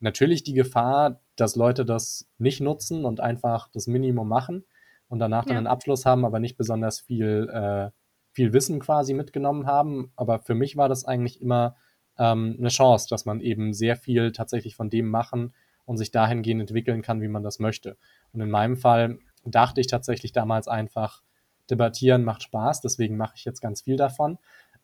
[0.00, 4.64] natürlich die Gefahr, dass Leute das nicht nutzen und einfach das Minimum machen
[5.08, 5.58] und danach dann ja.
[5.58, 7.90] einen Abschluss haben, aber nicht besonders viel, äh,
[8.32, 10.10] viel Wissen quasi mitgenommen haben.
[10.16, 11.76] Aber für mich war das eigentlich immer
[12.18, 15.54] ähm, eine Chance, dass man eben sehr viel tatsächlich von dem machen
[15.84, 17.96] und sich dahingehend entwickeln kann, wie man das möchte.
[18.32, 19.18] Und in meinem Fall
[19.54, 21.22] dachte ich tatsächlich damals einfach,
[21.70, 24.38] Debattieren macht Spaß, deswegen mache ich jetzt ganz viel davon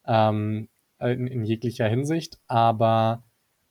[0.06, 0.68] ähm,
[1.00, 2.38] in, in, jeglicher Hinsicht.
[2.48, 3.22] Aber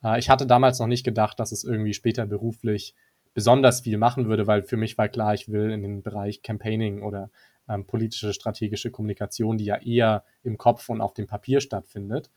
[0.03, 2.95] äh, ich hatte damals noch nicht gedacht, dass es irgendwie später beruflich
[3.33, 7.01] besonders viel machen würde, weil für mich war klar, ich will in den Bereich Campaigning
[7.01, 7.29] oder
[7.69, 12.29] ähm, politische strategische Kommunikation, die ja eher im Kopf und auf dem Papier stattfindet.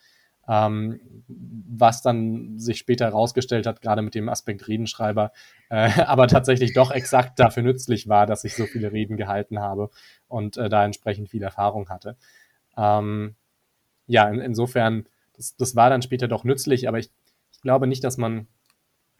[0.48, 5.32] Ähm, was dann sich später herausgestellt hat, gerade mit dem Aspekt Redenschreiber,
[5.70, 9.90] äh, aber tatsächlich doch exakt dafür nützlich war, dass ich so viele Reden gehalten habe
[10.28, 12.16] und äh, da entsprechend viel Erfahrung hatte.
[12.76, 13.34] Ähm,
[14.06, 17.10] ja, in, insofern, das, das war dann später doch nützlich, aber ich,
[17.52, 18.46] ich glaube nicht, dass man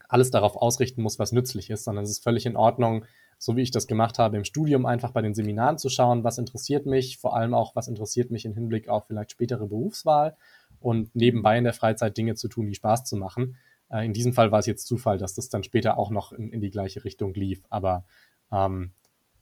[0.07, 3.05] alles darauf ausrichten muss, was nützlich ist, sondern es ist völlig in Ordnung,
[3.37, 6.37] so wie ich das gemacht habe im Studium, einfach bei den Seminaren zu schauen, was
[6.37, 10.37] interessiert mich, vor allem auch, was interessiert mich im Hinblick auf vielleicht spätere Berufswahl
[10.79, 13.57] und nebenbei in der Freizeit Dinge zu tun, die Spaß zu machen.
[13.89, 16.51] Äh, in diesem Fall war es jetzt Zufall, dass das dann später auch noch in,
[16.51, 18.05] in die gleiche Richtung lief, aber
[18.51, 18.91] ähm,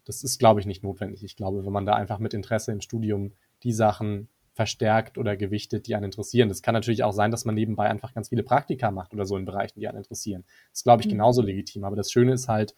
[0.06, 1.24] das ist, glaube ich, nicht notwendig.
[1.24, 5.88] Ich glaube, wenn man da einfach mit Interesse im Studium die Sachen verstärkt oder gewichtet,
[5.88, 6.50] die einen interessieren.
[6.50, 9.36] Das kann natürlich auch sein, dass man nebenbei einfach ganz viele Praktika macht oder so
[9.36, 10.44] in Bereichen, die einen interessieren.
[10.70, 11.12] Das ist, glaube ich, mhm.
[11.12, 11.84] genauso legitim.
[11.84, 12.76] Aber das Schöne ist halt,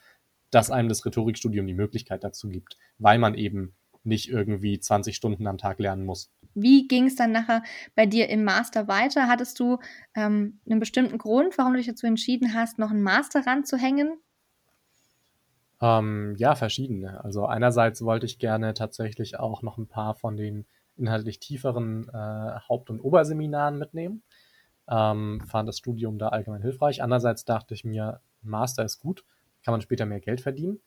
[0.52, 5.48] dass einem das Rhetorikstudium die Möglichkeit dazu gibt, weil man eben nicht irgendwie 20 Stunden
[5.48, 6.32] am Tag lernen muss.
[6.56, 7.63] Wie ging es dann nachher
[7.96, 9.28] bei dir im Master weiter?
[9.28, 9.78] Hattest du
[10.15, 14.18] ähm, einen bestimmten Grund, warum du dich dazu entschieden hast, noch einen Master ranzuhängen?
[15.82, 17.24] Ähm, ja, verschiedene.
[17.24, 20.65] Also einerseits wollte ich gerne tatsächlich auch noch ein paar von den
[20.96, 24.24] inhaltlich tieferen äh, Haupt- und Oberseminaren mitnehmen.
[24.88, 27.04] Ähm, fand das Studium da allgemein hilfreich.
[27.04, 29.26] Andererseits dachte ich mir, Master ist gut,
[29.63, 30.80] kann man später mehr Geld verdienen.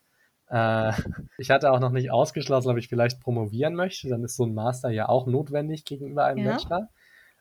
[0.50, 0.92] Äh,
[1.38, 4.08] ich hatte auch noch nicht ausgeschlossen, ob ich vielleicht promovieren möchte.
[4.08, 6.52] Dann ist so ein Master ja auch notwendig gegenüber einem ja.
[6.52, 6.88] Bachelor.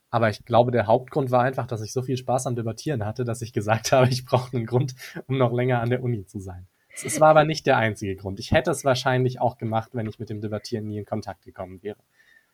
[0.09, 3.25] Aber ich glaube, der Hauptgrund war einfach, dass ich so viel Spaß am Debattieren hatte,
[3.25, 4.95] dass ich gesagt habe, ich brauche einen Grund,
[5.27, 6.67] um noch länger an der Uni zu sein.
[7.05, 8.39] Es war aber nicht der einzige Grund.
[8.39, 11.81] Ich hätte es wahrscheinlich auch gemacht, wenn ich mit dem Debattieren nie in Kontakt gekommen
[11.83, 11.99] wäre.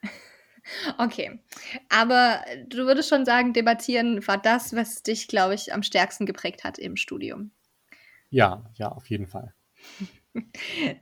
[0.98, 1.42] Okay,
[1.90, 6.64] aber du würdest schon sagen, debattieren war das, was dich, glaube ich, am stärksten geprägt
[6.64, 7.52] hat im Studium.
[8.30, 9.54] Ja, ja, auf jeden Fall.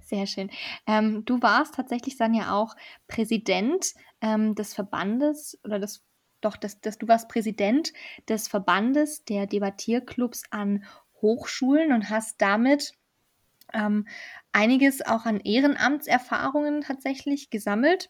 [0.01, 0.49] Sehr schön.
[0.87, 2.75] Ähm, du warst tatsächlich dann ja auch
[3.07, 6.03] Präsident ähm, des Verbandes oder des,
[6.41, 7.93] doch, des, des, du warst Präsident
[8.27, 10.83] des Verbandes der Debattierclubs an
[11.21, 12.93] Hochschulen und hast damit
[13.73, 14.07] ähm,
[14.51, 18.09] einiges auch an Ehrenamtserfahrungen tatsächlich gesammelt.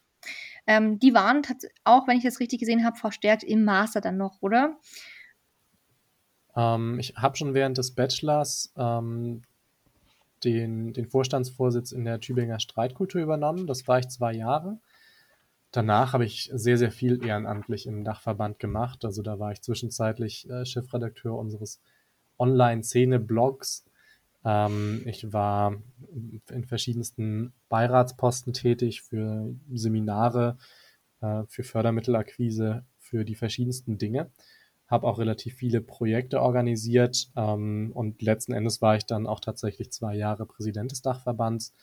[0.68, 1.42] Ähm, die waren
[1.84, 4.78] auch, wenn ich das richtig gesehen habe, verstärkt im Master dann noch, oder?
[6.56, 9.44] Ähm, ich habe schon während des Bachelors ähm,
[10.44, 13.68] den, den Vorstandsvorsitz in der Tübinger Streitkultur übernommen.
[13.68, 14.80] Das war ich zwei Jahre.
[15.72, 19.06] Danach habe ich sehr, sehr viel ehrenamtlich im Dachverband gemacht.
[19.06, 21.80] Also da war ich zwischenzeitlich äh, Chefredakteur unseres
[22.38, 23.86] Online-Szene-Blogs.
[24.44, 25.82] Ähm, ich war
[26.50, 30.58] in verschiedensten Beiratsposten tätig für Seminare,
[31.22, 34.30] äh, für Fördermittelakquise, für die verschiedensten Dinge.
[34.92, 39.92] Habe auch relativ viele Projekte organisiert ähm, und letzten Endes war ich dann auch tatsächlich
[39.92, 41.74] zwei Jahre Präsident des Dachverbands.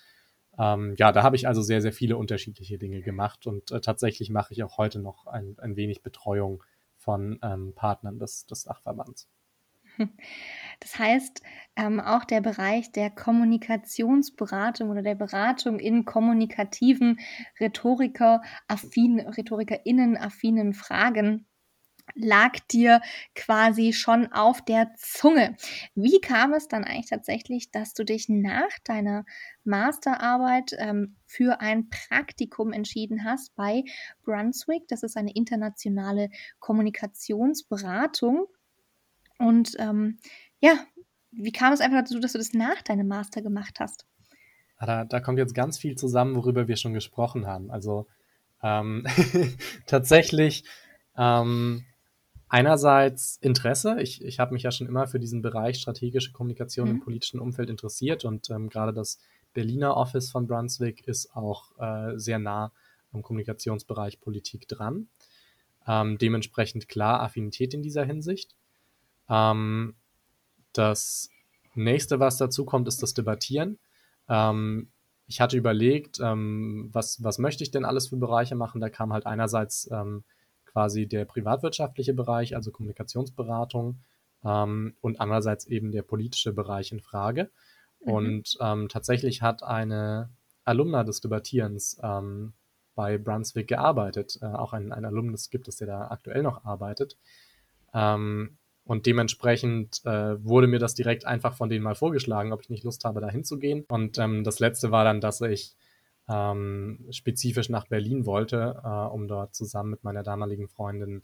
[0.59, 4.29] Ähm, ja, da habe ich also sehr, sehr viele unterschiedliche Dinge gemacht und äh, tatsächlich
[4.31, 6.62] mache ich auch heute noch ein, ein wenig Betreuung
[6.97, 9.29] von ähm, Partnern des, des Dachverbands.
[10.81, 11.42] Das heißt,
[11.75, 17.18] ähm, auch der Bereich der Kommunikationsberatung oder der Beratung in kommunikativen
[17.59, 21.47] Rhetoriker-affinen, RhetorikerInnen-affinen Fragen
[22.18, 23.00] lag dir
[23.35, 25.57] quasi schon auf der Zunge.
[25.94, 29.24] Wie kam es dann eigentlich tatsächlich, dass du dich nach deiner
[29.64, 33.85] Masterarbeit ähm, für ein Praktikum entschieden hast bei
[34.24, 34.88] Brunswick?
[34.88, 38.46] Das ist eine internationale Kommunikationsberatung.
[39.38, 40.18] Und ähm,
[40.61, 40.78] ja,
[41.31, 44.07] wie kam es einfach dazu, dass du das nach deinem Master gemacht hast?
[44.76, 47.70] Ah, da, da kommt jetzt ganz viel zusammen, worüber wir schon gesprochen haben.
[47.70, 48.07] Also
[48.62, 49.07] ähm,
[49.87, 50.64] tatsächlich
[51.16, 51.85] ähm,
[52.48, 54.00] einerseits Interesse.
[54.00, 56.94] Ich, ich habe mich ja schon immer für diesen Bereich strategische Kommunikation mhm.
[56.94, 59.18] im politischen Umfeld interessiert und ähm, gerade das
[59.54, 62.72] Berliner Office von Brunswick ist auch äh, sehr nah
[63.12, 65.08] am Kommunikationsbereich Politik dran.
[65.87, 68.54] Ähm, dementsprechend klar Affinität in dieser Hinsicht.
[69.28, 69.94] Ähm,
[70.72, 71.30] das
[71.74, 73.78] nächste, was dazu kommt, ist das Debattieren.
[74.28, 74.90] Ähm,
[75.26, 78.80] ich hatte überlegt, ähm, was, was möchte ich denn alles für Bereiche machen?
[78.80, 80.24] Da kam halt einerseits ähm,
[80.68, 83.98] quasi der privatwirtschaftliche Bereich, also Kommunikationsberatung,
[84.44, 87.50] ähm, und andererseits eben der politische Bereich in Frage.
[88.04, 88.12] Mhm.
[88.12, 90.31] Und ähm, tatsächlich hat eine
[90.64, 92.52] Alumna des Debattierens ähm,
[92.94, 94.38] bei Brunswick gearbeitet.
[94.42, 97.16] Äh, auch ein, ein Alumnus gibt es, der da aktuell noch arbeitet.
[97.94, 102.70] Ähm, und dementsprechend äh, wurde mir das direkt einfach von denen mal vorgeschlagen, ob ich
[102.70, 103.85] nicht Lust habe, da hinzugehen.
[103.88, 105.76] Und ähm, das letzte war dann, dass ich
[106.29, 111.23] ähm, spezifisch nach Berlin wollte, äh, um dort zusammen mit meiner damaligen Freundin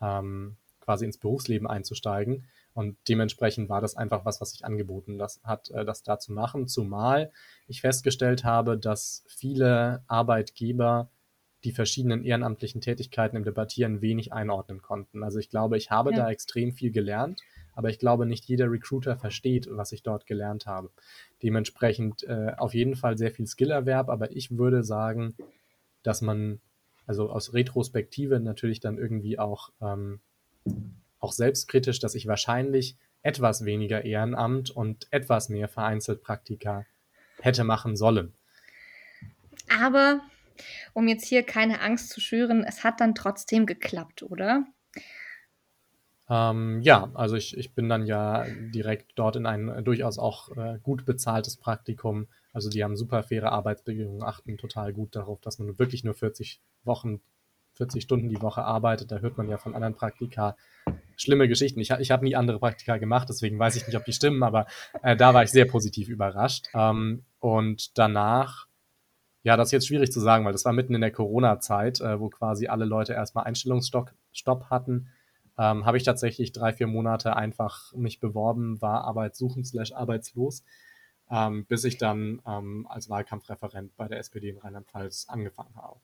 [0.00, 2.44] ähm, quasi ins Berufsleben einzusteigen.
[2.74, 6.32] Und dementsprechend war das einfach was, was sich angeboten das hat, äh, das da zu
[6.32, 6.66] machen.
[6.68, 7.30] Zumal
[7.66, 11.08] ich festgestellt habe, dass viele Arbeitgeber
[11.64, 15.22] die verschiedenen ehrenamtlichen Tätigkeiten im Debattieren wenig einordnen konnten.
[15.22, 16.18] Also ich glaube, ich habe ja.
[16.18, 17.40] da extrem viel gelernt,
[17.72, 20.90] aber ich glaube, nicht jeder Recruiter versteht, was ich dort gelernt habe.
[21.44, 25.34] Dementsprechend äh, auf jeden Fall sehr viel Skillerwerb, aber ich würde sagen,
[26.02, 26.58] dass man,
[27.06, 30.20] also aus Retrospektive natürlich dann irgendwie auch, ähm,
[31.20, 36.86] auch selbstkritisch, dass ich wahrscheinlich etwas weniger Ehrenamt und etwas mehr vereinzelt Praktika
[37.40, 38.32] hätte machen sollen.
[39.68, 40.22] Aber
[40.94, 44.64] um jetzt hier keine Angst zu schüren, es hat dann trotzdem geklappt, oder?
[46.28, 50.78] Ähm, ja, also ich, ich bin dann ja direkt dort in ein durchaus auch äh,
[50.82, 52.28] gut bezahltes Praktikum.
[52.52, 56.60] Also die haben super faire Arbeitsbedingungen, achten total gut darauf, dass man wirklich nur 40
[56.84, 57.20] Wochen,
[57.74, 59.10] 40 Stunden die Woche arbeitet.
[59.10, 60.56] Da hört man ja von anderen Praktika
[61.16, 61.80] schlimme Geschichten.
[61.80, 64.66] Ich, ich habe nie andere Praktika gemacht, deswegen weiß ich nicht, ob die stimmen, aber
[65.02, 66.68] äh, da war ich sehr positiv überrascht.
[66.74, 68.66] Ähm, und danach
[69.44, 72.18] ja, das ist jetzt schwierig zu sagen, weil das war mitten in der Corona-Zeit, äh,
[72.18, 75.08] wo quasi alle Leute erstmal Einstellungsstopp hatten.
[75.56, 80.64] Ähm, habe ich tatsächlich drei, vier Monate einfach mich beworben, war arbeitssuchend slash arbeitslos,
[81.30, 86.00] ähm, bis ich dann ähm, als Wahlkampfreferent bei der SPD in Rheinland-Pfalz angefangen habe.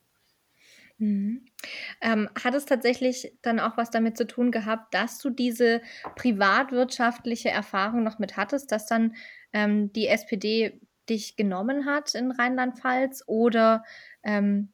[1.01, 1.45] Mhm.
[1.99, 5.81] Ähm, hat es tatsächlich dann auch was damit zu tun gehabt, dass du diese
[6.15, 9.15] privatwirtschaftliche Erfahrung noch mit hattest, dass dann
[9.51, 13.83] ähm, die SPD dich genommen hat in Rheinland-Pfalz oder
[14.23, 14.71] ähm,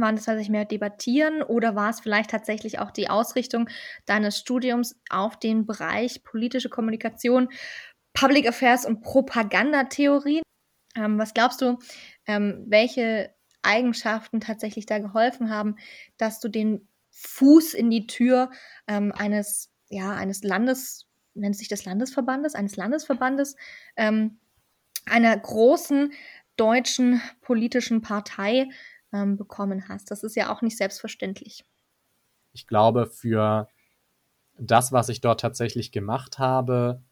[0.00, 3.68] waren das tatsächlich mehr debattieren oder war es vielleicht tatsächlich auch die Ausrichtung
[4.04, 7.48] deines Studiums auf den Bereich politische Kommunikation,
[8.12, 10.42] Public Affairs und Propagandatheorien?
[10.96, 11.78] Ähm, was glaubst du,
[12.26, 15.76] ähm, welche Eigenschaften tatsächlich da geholfen haben,
[16.16, 18.50] dass du den Fuß in die Tür
[18.86, 23.56] ähm, eines, ja, eines Landes, nennt sich das Landesverbandes, eines Landesverbandes
[23.96, 24.38] ähm,
[25.06, 26.12] einer großen
[26.56, 28.68] deutschen politischen Partei
[29.16, 30.10] ähm, bekommen hast.
[30.10, 31.64] Das ist ja auch nicht selbstverständlich.
[32.52, 33.68] Ich glaube, für
[34.58, 37.02] das, was ich dort tatsächlich gemacht habe,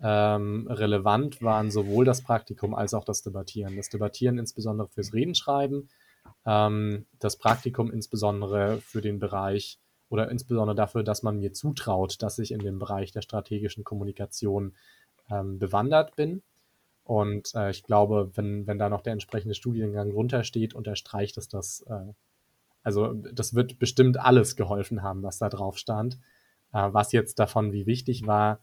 [0.00, 3.76] ähm, relevant waren sowohl das Praktikum als auch das Debattieren.
[3.76, 5.88] Das Debattieren insbesondere fürs Redenschreiben,
[6.46, 12.38] ähm, das Praktikum insbesondere für den Bereich oder insbesondere dafür, dass man mir zutraut, dass
[12.38, 14.74] ich in dem Bereich der strategischen Kommunikation
[15.30, 16.42] ähm, bewandert bin.
[17.08, 21.80] Und äh, ich glaube, wenn, wenn da noch der entsprechende Studiengang runtersteht, unterstreicht es das.
[21.88, 22.12] Äh,
[22.82, 26.18] also das wird bestimmt alles geholfen haben, was da drauf stand.
[26.74, 28.60] Äh, was jetzt davon wie wichtig war,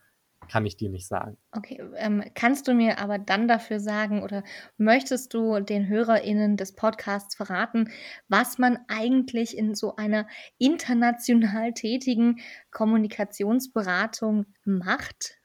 [0.48, 1.40] kann ich dir nicht sagen.
[1.54, 4.44] Okay, ähm, kannst du mir aber dann dafür sagen oder
[4.78, 7.90] möchtest du den HörerInnen des Podcasts verraten,
[8.28, 10.28] was man eigentlich in so einer
[10.60, 15.40] international tätigen Kommunikationsberatung macht?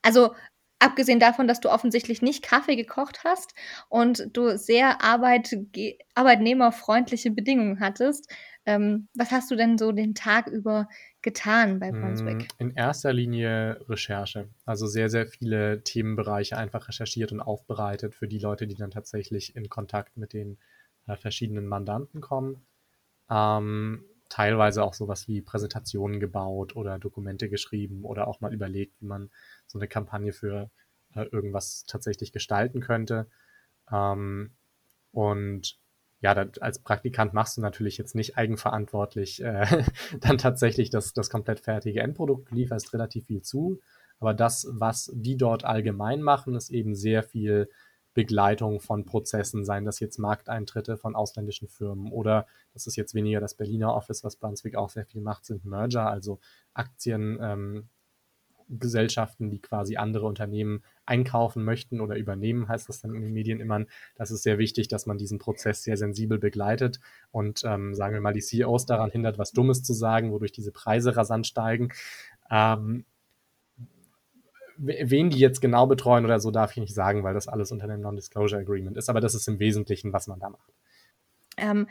[0.00, 0.34] Also
[0.84, 3.54] Abgesehen davon, dass du offensichtlich nicht Kaffee gekocht hast
[3.88, 5.56] und du sehr Arbeit,
[6.14, 8.30] arbeitnehmerfreundliche Bedingungen hattest,
[8.66, 10.86] ähm, was hast du denn so den Tag über
[11.22, 12.48] getan bei Brunswick?
[12.58, 14.50] Mm, in erster Linie Recherche.
[14.66, 19.56] Also sehr, sehr viele Themenbereiche einfach recherchiert und aufbereitet für die Leute, die dann tatsächlich
[19.56, 20.58] in Kontakt mit den
[21.06, 22.66] äh, verschiedenen Mandanten kommen.
[23.30, 29.06] Ähm, teilweise auch sowas wie Präsentationen gebaut oder Dokumente geschrieben oder auch mal überlegt, wie
[29.06, 29.30] man
[29.74, 30.70] so eine Kampagne für
[31.14, 33.26] äh, irgendwas tatsächlich gestalten könnte.
[33.92, 34.52] Ähm,
[35.12, 35.78] und
[36.20, 39.84] ja, das, als Praktikant machst du natürlich jetzt nicht eigenverantwortlich äh,
[40.20, 43.80] dann tatsächlich das, das komplett fertige Endprodukt, du lieferst relativ viel zu.
[44.20, 47.68] Aber das, was die dort allgemein machen, ist eben sehr viel
[48.14, 53.40] Begleitung von Prozessen, seien das jetzt Markteintritte von ausländischen Firmen oder das ist jetzt weniger
[53.40, 56.38] das Berliner Office, was Brunswick auch sehr viel macht, sind Merger, also
[56.74, 57.88] Aktien, ähm,
[58.68, 63.60] Gesellschaften, die quasi andere Unternehmen einkaufen möchten oder übernehmen, heißt das dann in den Medien
[63.60, 63.84] immer.
[64.14, 67.00] Das ist sehr wichtig, dass man diesen Prozess sehr sensibel begleitet
[67.30, 70.72] und ähm, sagen wir mal die CEOs daran hindert, was Dummes zu sagen, wodurch diese
[70.72, 71.92] Preise rasant steigen.
[72.50, 73.04] Ähm,
[74.76, 77.86] wen die jetzt genau betreuen oder so, darf ich nicht sagen, weil das alles unter
[77.86, 79.08] dem Non-Disclosure Agreement ist.
[79.08, 80.72] Aber das ist im Wesentlichen, was man da macht.
[81.56, 81.86] Ähm,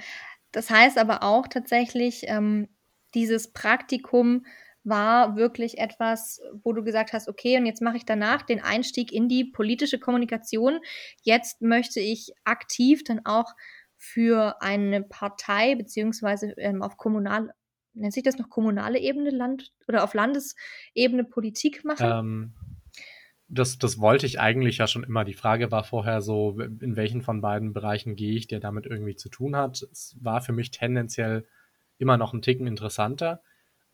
[0.51, 2.67] das heißt aber auch tatsächlich, ähm,
[3.13, 4.45] dieses Praktikum
[4.83, 9.11] war wirklich etwas, wo du gesagt hast, okay, und jetzt mache ich danach den Einstieg
[9.11, 10.79] in die politische Kommunikation.
[11.21, 13.53] Jetzt möchte ich aktiv dann auch
[13.97, 17.53] für eine Partei beziehungsweise ähm, auf kommunal
[17.93, 22.09] nennt sich das noch kommunale Ebene Land oder auf Landesebene Politik machen?
[22.09, 22.53] Ähm,
[23.47, 25.23] das, das wollte ich eigentlich ja schon immer.
[25.23, 29.15] Die Frage war vorher so, in welchen von beiden Bereichen gehe ich, der damit irgendwie
[29.15, 29.81] zu tun hat.
[29.91, 31.45] Es war für mich tendenziell
[31.97, 33.41] immer noch ein Ticken interessanter,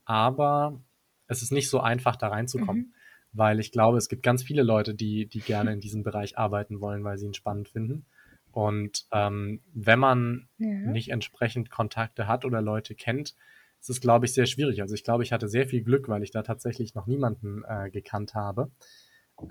[0.09, 0.81] aber
[1.27, 2.81] es ist nicht so einfach, da reinzukommen.
[2.81, 2.93] Mhm.
[3.31, 6.81] Weil ich glaube, es gibt ganz viele Leute, die, die gerne in diesem Bereich arbeiten
[6.81, 8.07] wollen, weil sie ihn spannend finden.
[8.51, 10.67] Und ähm, wenn man ja.
[10.67, 13.35] nicht entsprechend Kontakte hat oder Leute kennt,
[13.79, 14.81] ist es, glaube ich, sehr schwierig.
[14.81, 17.91] Also ich glaube, ich hatte sehr viel Glück, weil ich da tatsächlich noch niemanden äh,
[17.91, 18.71] gekannt habe.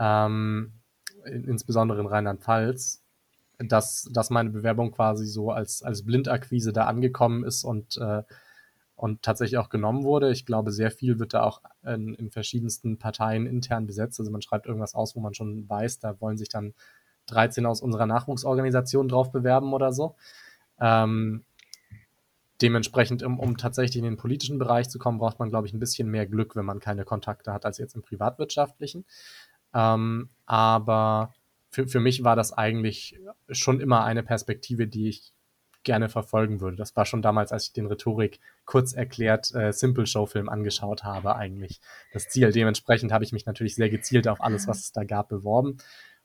[0.01, 0.73] Ähm,
[1.25, 3.05] insbesondere in Rheinland-Pfalz,
[3.61, 8.25] dass, dass meine Bewerbung quasi so als, als Blindakquise da angekommen ist und, äh,
[8.99, 10.33] und tatsächlich auch genommen wurde.
[10.33, 14.19] Ich glaube, sehr viel wird da auch in, in verschiedensten Parteien intern besetzt.
[14.19, 16.75] Also man schreibt irgendwas aus, wo man schon weiß, da wollen sich dann
[17.27, 20.17] 13 aus unserer Nachwuchsorganisation drauf bewerben oder so.
[20.81, 21.45] Ähm,
[22.61, 25.79] dementsprechend, um, um tatsächlich in den politischen Bereich zu kommen, braucht man, glaube ich, ein
[25.79, 29.05] bisschen mehr Glück, wenn man keine Kontakte hat, als jetzt im privatwirtschaftlichen.
[29.75, 31.35] Ähm, aber
[31.71, 33.17] für, für mich war das eigentlich
[33.51, 35.33] schon immer eine Perspektive, die ich
[35.89, 36.77] gerne verfolgen würde.
[36.77, 41.03] Das war schon damals, als ich den Rhetorik kurz erklärt äh, Simple Show Film angeschaut
[41.03, 41.81] habe, eigentlich
[42.13, 42.53] das Ziel.
[42.53, 45.79] Dementsprechend habe ich mich natürlich sehr gezielt auf alles, was es da gab, beworben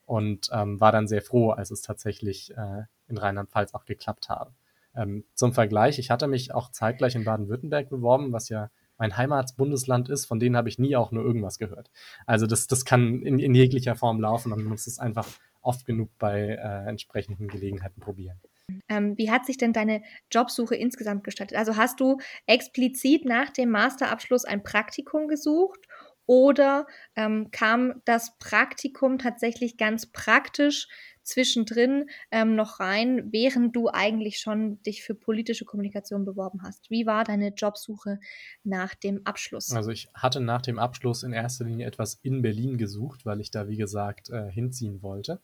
[0.06, 4.52] und ähm, war dann sehr froh, als es tatsächlich äh, in Rheinland-Pfalz auch geklappt habe.
[4.96, 10.10] Ähm, zum Vergleich, ich hatte mich auch zeitgleich in Baden-Württemberg beworben, was ja mein Heimatsbundesland
[10.10, 11.90] ist, von denen habe ich nie auch nur irgendwas gehört.
[12.26, 15.28] Also das, das kann in, in jeglicher Form laufen und man muss es einfach
[15.62, 18.42] oft genug bei äh, entsprechenden Gelegenheiten probieren.
[18.88, 20.02] Ähm, wie hat sich denn deine
[20.32, 21.58] Jobsuche insgesamt gestaltet?
[21.58, 25.88] Also hast du explizit nach dem Masterabschluss ein Praktikum gesucht
[26.26, 30.88] oder ähm, kam das Praktikum tatsächlich ganz praktisch
[31.24, 36.90] zwischendrin ähm, noch rein, während du eigentlich schon dich für politische Kommunikation beworben hast?
[36.90, 38.20] Wie war deine Jobsuche
[38.64, 39.72] nach dem Abschluss?
[39.72, 43.52] Also ich hatte nach dem Abschluss in erster Linie etwas in Berlin gesucht, weil ich
[43.52, 45.42] da, wie gesagt, äh, hinziehen wollte,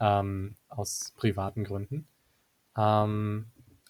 [0.00, 2.08] ähm, aus privaten Gründen.
[2.76, 3.46] Ähm,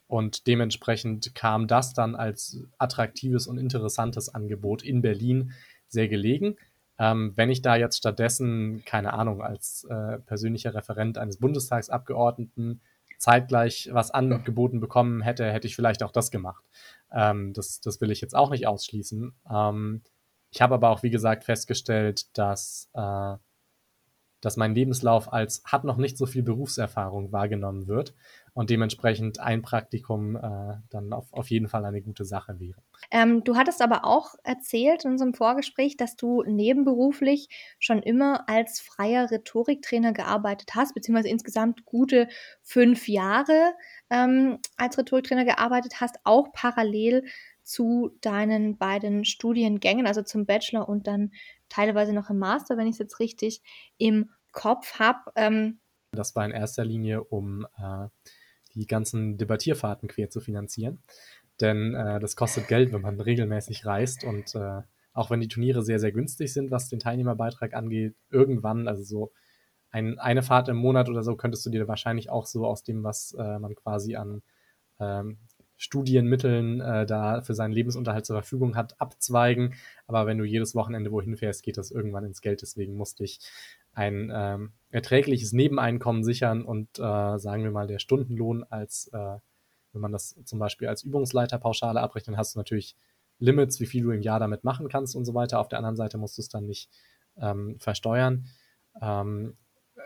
[0.07, 5.53] und dementsprechend kam das dann als attraktives und interessantes Angebot in Berlin
[5.89, 6.57] sehr gelegen.
[6.99, 12.83] Ähm, wenn ich da jetzt stattdessen, keine Ahnung, als äh, persönlicher Referent eines Bundestagsabgeordneten
[13.19, 16.65] zeitgleich was angeboten bekommen hätte, hätte ich vielleicht auch das gemacht.
[17.13, 19.33] Ähm, das, das will ich jetzt auch nicht ausschließen.
[19.51, 20.03] Ähm,
[20.51, 23.37] ich habe aber auch, wie gesagt, festgestellt, dass, äh,
[24.41, 28.15] dass mein Lebenslauf als hat noch nicht so viel Berufserfahrung wahrgenommen wird
[28.55, 32.83] und dementsprechend ein Praktikum äh, dann auf, auf jeden Fall eine gute Sache wäre.
[33.11, 37.49] Ähm, du hattest aber auch erzählt in unserem Vorgespräch, dass du nebenberuflich
[37.79, 42.29] schon immer als freier Rhetoriktrainer gearbeitet hast, beziehungsweise insgesamt gute
[42.63, 43.73] fünf Jahre
[44.11, 47.25] ähm, als Rhetoriktrainer gearbeitet hast, auch parallel
[47.63, 51.33] zu deinen beiden Studiengängen, also zum Bachelor und dann
[51.69, 53.63] teilweise noch im Master, wenn ich es jetzt richtig
[53.97, 55.21] im Kopf habe.
[55.37, 55.81] Ähm,
[56.15, 58.09] das war in erster Linie, um äh,
[58.75, 61.03] die ganzen Debattierfahrten quer zu finanzieren.
[61.61, 65.83] Denn äh, das kostet Geld, wenn man regelmäßig reist und äh, auch wenn die Turniere
[65.83, 69.33] sehr, sehr günstig sind, was den Teilnehmerbeitrag angeht, irgendwann, also so
[69.91, 73.05] ein, eine Fahrt im Monat oder so, könntest du dir wahrscheinlich auch so aus dem,
[73.05, 74.43] was äh, man quasi an
[74.99, 75.39] ähm,
[75.77, 79.75] Studienmitteln äh, da für seinen Lebensunterhalt zur Verfügung hat, abzweigen.
[80.07, 82.63] Aber wenn du jedes Wochenende wohin fährst, geht das irgendwann ins Geld.
[82.63, 83.41] Deswegen musste ich
[83.93, 89.39] ein ähm, erträgliches Nebeneinkommen sichern und äh, sagen wir mal, der Stundenlohn als, äh,
[89.93, 92.97] wenn man das zum Beispiel als Übungsleiterpauschale abrechnet, hast du natürlich
[93.39, 95.59] Limits, wie viel du im Jahr damit machen kannst und so weiter.
[95.59, 96.91] Auf der anderen Seite musst du es dann nicht
[97.41, 98.47] ähm, versteuern.
[99.01, 99.57] Ähm,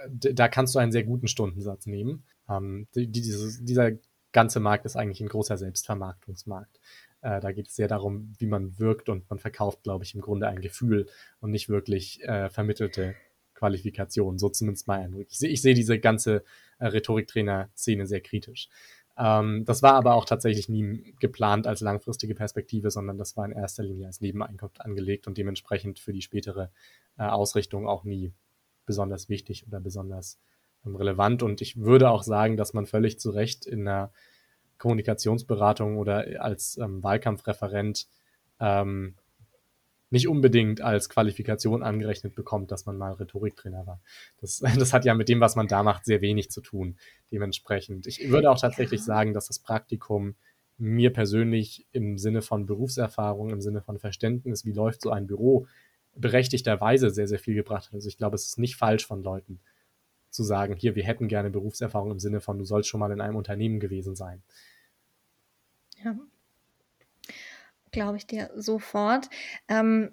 [0.09, 2.25] da kannst du einen sehr guten Stundensatz nehmen.
[2.49, 3.93] Ähm, die, dieses, dieser
[4.33, 6.81] ganze Markt ist eigentlich ein großer Selbstvermarktungsmarkt.
[7.23, 10.21] Äh, da geht es sehr darum, wie man wirkt und man verkauft, glaube ich, im
[10.21, 11.09] Grunde ein Gefühl
[11.41, 13.15] und nicht wirklich äh, vermittelte
[13.57, 15.27] Qualifikation, so zumindest mein Eindruck.
[15.29, 16.45] Ich sehe ich seh diese ganze
[16.79, 18.69] äh, Rhetoriktrainer-Szene sehr kritisch.
[19.19, 23.53] Ähm, das war aber auch tatsächlich nie geplant als langfristige Perspektive, sondern das war in
[23.53, 26.71] erster Linie als Nebeneinkunft angelegt und dementsprechend für die spätere
[27.19, 28.33] äh, Ausrichtung auch nie
[28.85, 30.39] besonders wichtig oder besonders
[30.85, 31.43] ähm, relevant.
[31.43, 34.13] Und ich würde auch sagen, dass man völlig zu Recht in einer
[34.79, 38.07] Kommunikationsberatung oder als ähm, Wahlkampfreferent
[38.61, 39.15] ähm,
[40.11, 44.01] nicht unbedingt als Qualifikation angerechnet bekommt, dass man mal Rhetoriktrainer war.
[44.41, 46.97] Das, das hat ja mit dem, was man da macht, sehr wenig zu tun.
[47.33, 48.07] Dementsprechend.
[48.07, 50.37] Ich würde auch tatsächlich sagen, dass das Praktikum
[50.79, 55.67] mir persönlich im Sinne von Berufserfahrung, im Sinne von Verständnis, wie läuft so ein Büro,
[56.15, 57.95] berechtigterweise sehr, sehr viel gebracht hat.
[57.95, 59.61] Also ich glaube, es ist nicht falsch von Leuten
[60.31, 63.21] zu sagen, hier, wir hätten gerne Berufserfahrung im Sinne von, du sollst schon mal in
[63.21, 64.43] einem Unternehmen gewesen sein.
[66.05, 66.17] Ja,
[67.97, 69.31] glaube ich dir sofort.
[69.69, 70.13] Ähm,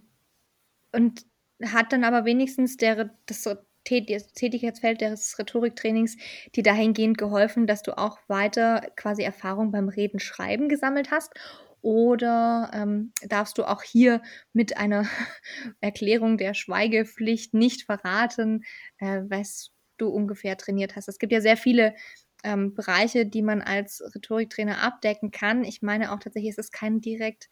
[0.93, 1.25] und
[1.63, 3.47] hat dann aber wenigstens der, das
[3.83, 6.15] Tätigkeitsfeld des Rhetoriktrainings
[6.55, 11.33] dir dahingehend geholfen, dass du auch weiter quasi Erfahrung beim Reden, Schreiben gesammelt hast?
[11.81, 14.21] Oder ähm, darfst du auch hier
[14.53, 15.05] mit einer
[15.81, 18.63] Erklärung der Schweigepflicht nicht verraten,
[18.99, 21.09] äh, was du ungefähr trainiert hast?
[21.09, 21.93] Es gibt ja sehr viele
[22.43, 25.63] ähm, Bereiche, die man als Rhetoriktrainer abdecken kann.
[25.63, 27.49] Ich meine auch tatsächlich, es ist kein direkt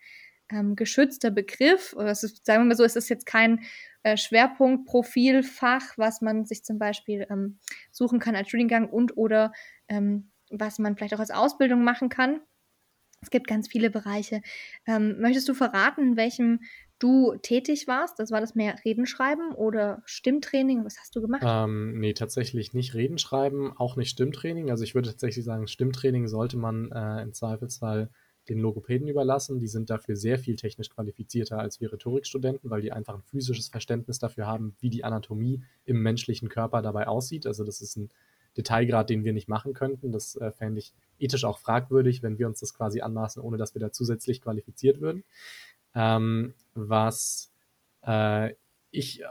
[0.51, 1.93] ähm, geschützter Begriff.
[1.93, 3.61] Oder es ist, sagen wir mal so, es ist jetzt kein
[4.03, 7.59] äh, Schwerpunktprofilfach, was man sich zum Beispiel ähm,
[7.91, 9.53] suchen kann als Studiengang und oder
[9.87, 12.41] ähm, was man vielleicht auch als Ausbildung machen kann.
[13.21, 14.41] Es gibt ganz viele Bereiche.
[14.87, 16.61] Ähm, möchtest du verraten, in welchem
[17.02, 18.20] du tätig warst?
[18.20, 20.86] Das war das mehr Redenschreiben oder Stimmtraining?
[20.86, 21.41] Was hast du gemacht?
[21.45, 24.70] Ähm, nee, tatsächlich nicht Redenschreiben, auch nicht Stimmtraining.
[24.70, 28.10] Also ich würde tatsächlich sagen, Stimmtraining sollte man äh, im Zweifelsfall
[28.49, 29.60] den Logopäden überlassen.
[29.60, 33.70] Die sind dafür sehr viel technisch qualifizierter als wir Rhetorikstudenten, weil die einfach ein physisches
[33.70, 37.45] Verständnis dafür haben, wie die Anatomie im menschlichen Körper dabei aussieht.
[37.45, 38.10] Also das ist ein
[38.58, 40.12] Detailgrad, den wir nicht machen könnten.
[40.12, 43.76] Das äh, fände ich ethisch auch fragwürdig, wenn wir uns das quasi anmaßen, ohne dass
[43.76, 45.24] wir da zusätzlich qualifiziert würden.
[45.95, 47.51] Ähm, was
[48.05, 48.53] äh,
[48.91, 49.25] ich äh,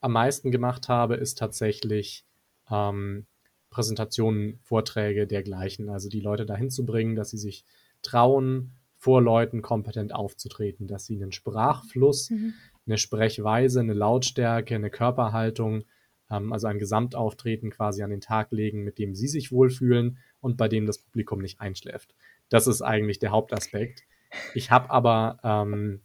[0.00, 2.24] am meisten gemacht habe, ist tatsächlich
[2.70, 3.26] ähm,
[3.70, 5.88] Präsentationen, Vorträge dergleichen.
[5.88, 7.64] Also die Leute dahin zu bringen, dass sie sich
[8.02, 12.54] trauen, vor Leuten kompetent aufzutreten, dass sie einen Sprachfluss, mhm.
[12.86, 15.84] eine Sprechweise, eine Lautstärke, eine Körperhaltung,
[16.30, 20.56] ähm, also ein Gesamtauftreten quasi an den Tag legen, mit dem sie sich wohlfühlen und
[20.56, 22.14] bei dem das Publikum nicht einschläft.
[22.48, 24.02] Das ist eigentlich der Hauptaspekt.
[24.54, 26.02] Ich habe aber ähm,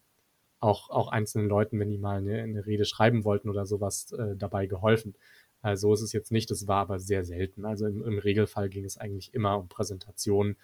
[0.60, 4.36] auch, auch einzelnen Leuten, wenn die mal eine, eine Rede schreiben wollten oder sowas, äh,
[4.36, 5.16] dabei geholfen.
[5.62, 7.66] Also so ist es jetzt nicht, das war aber sehr selten.
[7.66, 10.58] Also im, im Regelfall ging es eigentlich immer um Präsentationen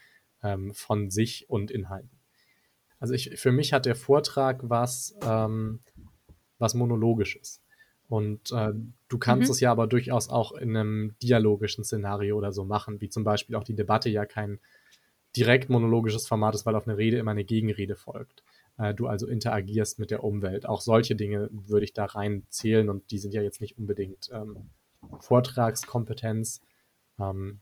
[0.43, 2.19] ähm, von sich und Inhalten.
[2.99, 5.79] Also ich, für mich hat der Vortrag was, ähm,
[6.57, 7.61] was Monologisches.
[8.09, 8.73] Und äh,
[9.07, 9.51] du kannst mhm.
[9.51, 13.55] es ja aber durchaus auch in einem dialogischen Szenario oder so machen, wie zum Beispiel
[13.55, 14.59] auch die Debatte ja kein
[15.35, 18.43] direkt monologisches Format ist, weil auf eine Rede immer eine Gegenrede folgt.
[18.77, 20.65] Äh, du also interagierst mit der Umwelt.
[20.67, 24.29] Auch solche Dinge würde ich da rein zählen und die sind ja jetzt nicht unbedingt
[24.33, 24.69] ähm,
[25.19, 26.61] Vortragskompetenz.
[27.19, 27.59] Ähm,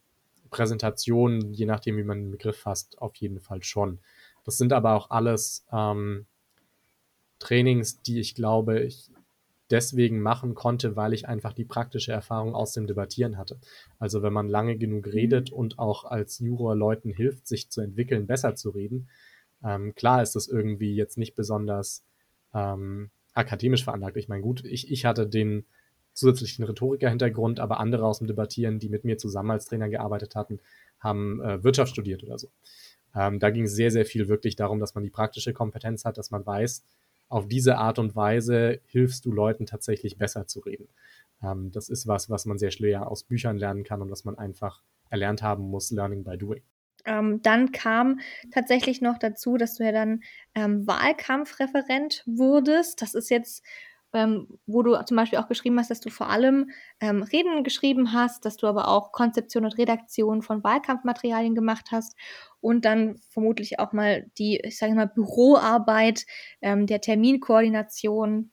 [0.50, 4.00] Präsentation, je nachdem, wie man den Begriff fasst, auf jeden Fall schon.
[4.46, 6.26] Das sind aber auch alles ähm,
[7.40, 9.10] Trainings, die ich glaube, ich
[9.70, 13.60] deswegen machen konnte, weil ich einfach die praktische Erfahrung aus dem Debattieren hatte.
[14.00, 15.58] Also wenn man lange genug redet mhm.
[15.58, 19.10] und auch als Juror Leuten hilft, sich zu entwickeln, besser zu reden,
[19.64, 22.06] ähm, klar ist das irgendwie jetzt nicht besonders
[22.54, 24.18] ähm, akademisch veranlagt.
[24.18, 25.66] Ich meine, gut, ich, ich hatte den
[26.14, 30.60] zusätzlichen Rhetoriker-Hintergrund, aber andere aus dem Debattieren, die mit mir zusammen als Trainer gearbeitet hatten,
[31.00, 32.50] haben äh, Wirtschaft studiert oder so.
[33.16, 36.18] Ähm, da ging es sehr, sehr viel wirklich darum, dass man die praktische Kompetenz hat,
[36.18, 36.84] dass man weiß,
[37.30, 40.88] auf diese Art und Weise hilfst du Leuten tatsächlich besser zu reden.
[41.44, 44.38] Ähm, das ist was, was man sehr schwer aus Büchern lernen kann und was man
[44.38, 46.64] einfach erlernt haben muss, Learning by Doing.
[47.06, 48.20] Ähm, dann kam
[48.52, 50.22] tatsächlich noch dazu, dass du ja dann
[50.56, 53.02] ähm, Wahlkampfreferent wurdest.
[53.02, 53.64] Das ist jetzt
[54.14, 58.14] ähm, wo du zum Beispiel auch geschrieben hast, dass du vor allem ähm, Reden geschrieben
[58.14, 62.16] hast, dass du aber auch Konzeption und Redaktion von Wahlkampfmaterialien gemacht hast
[62.62, 66.26] und dann vermutlich auch mal die, ich sage mal, Büroarbeit
[66.62, 68.52] ähm, der Terminkoordination,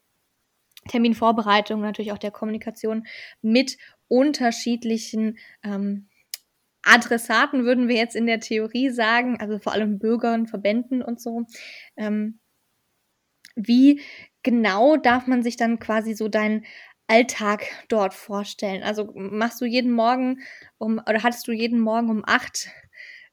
[0.89, 3.07] Terminvorbereitung, natürlich auch der Kommunikation
[3.41, 3.79] mit
[4.09, 6.09] unterschiedlichen ähm,
[6.83, 11.47] Adressaten, würden wir jetzt in der Theorie sagen, also vor allem Bürgern, Verbänden und so.
[11.97, 12.41] Ähm,
[13.57, 14.03] wie
[14.45, 16.65] genau darf man sich dann quasi so deinen
[17.09, 18.85] Alltag dort vorstellen?
[18.85, 20.41] Also machst du jeden Morgen
[20.79, 22.69] um oder hattest du jeden Morgen um acht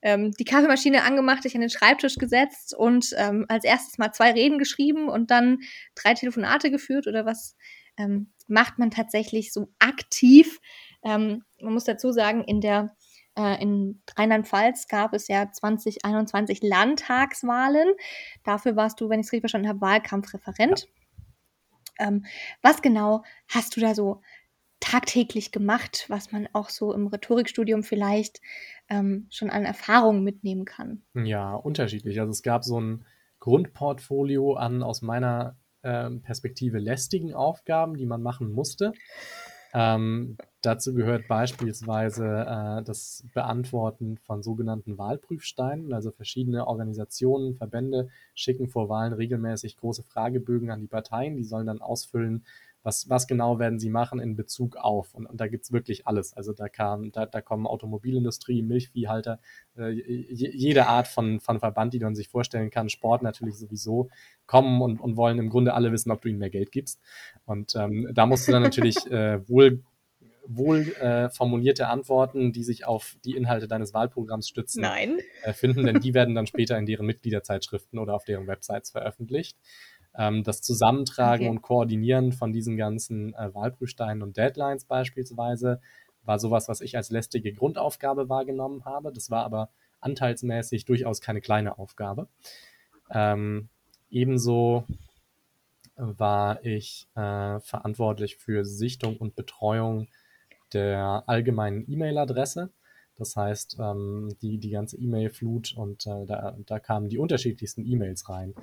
[0.01, 4.31] ähm, die Kaffeemaschine angemacht, dich an den Schreibtisch gesetzt und ähm, als erstes mal zwei
[4.31, 5.59] Reden geschrieben und dann
[5.95, 7.55] drei Telefonate geführt oder was
[7.97, 10.59] ähm, macht man tatsächlich so aktiv?
[11.03, 12.95] Ähm, man muss dazu sagen, in der
[13.37, 17.93] äh, in Rheinland-Pfalz gab es ja 2021 Landtagswahlen.
[18.43, 20.81] Dafür warst du, wenn ich es richtig verstanden habe, Wahlkampfreferent.
[20.81, 21.00] Ja.
[22.01, 22.25] Ähm,
[22.61, 24.21] was genau hast du da so
[24.79, 28.41] tagtäglich gemacht, was man auch so im Rhetorikstudium vielleicht
[28.89, 31.03] ähm, schon an Erfahrungen mitnehmen kann?
[31.13, 32.19] Ja, unterschiedlich.
[32.19, 33.05] Also es gab so ein
[33.39, 38.91] Grundportfolio an aus meiner äh, Perspektive lästigen Aufgaben, die man machen musste.
[39.73, 45.93] Ähm, dazu gehört beispielsweise äh, das Beantworten von sogenannten Wahlprüfsteinen.
[45.93, 51.37] Also verschiedene Organisationen, Verbände schicken vor Wahlen regelmäßig große Fragebögen an die Parteien.
[51.37, 52.45] Die sollen dann ausfüllen,
[52.83, 55.13] was, was genau werden sie machen in Bezug auf?
[55.13, 56.33] Und, und da gibt's wirklich alles.
[56.33, 59.39] Also da kam, da, da kommen Automobilindustrie, Milchviehhalter,
[59.77, 64.09] äh, jede Art von, von Verband, die man sich vorstellen kann, Sport natürlich sowieso,
[64.47, 66.99] kommen und, und wollen im Grunde alle wissen, ob du ihnen mehr Geld gibst.
[67.45, 69.83] Und ähm, da musst du dann natürlich äh, wohl
[70.45, 74.81] wohl äh, formulierte Antworten, die sich auf die Inhalte deines Wahlprogramms stützen,
[75.43, 79.57] äh, finden, denn die werden dann später in deren Mitgliederzeitschriften oder auf deren Websites veröffentlicht.
[80.15, 81.49] Ähm, das Zusammentragen okay.
[81.49, 85.79] und Koordinieren von diesen ganzen äh, Wahlprüfsteinen und Deadlines beispielsweise
[86.23, 89.11] war sowas, was ich als lästige Grundaufgabe wahrgenommen habe.
[89.11, 89.69] Das war aber
[90.01, 92.27] anteilsmäßig durchaus keine kleine Aufgabe.
[93.09, 93.69] Ähm,
[94.09, 94.85] ebenso
[95.95, 100.07] war ich äh, verantwortlich für Sichtung und Betreuung
[100.73, 102.71] der allgemeinen E-Mail-Adresse.
[103.15, 108.29] Das heißt, ähm, die, die ganze E-Mail-Flut und äh, da, da kamen die unterschiedlichsten E-Mails
[108.29, 108.53] rein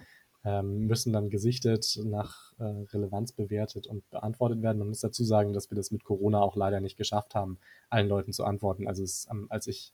[0.45, 4.79] ähm, müssen dann gesichtet, nach äh, Relevanz bewertet und beantwortet werden.
[4.79, 7.59] Man muss dazu sagen, dass wir das mit Corona auch leider nicht geschafft haben,
[7.91, 8.87] allen Leuten zu antworten.
[8.87, 9.93] Also es, ähm, als ich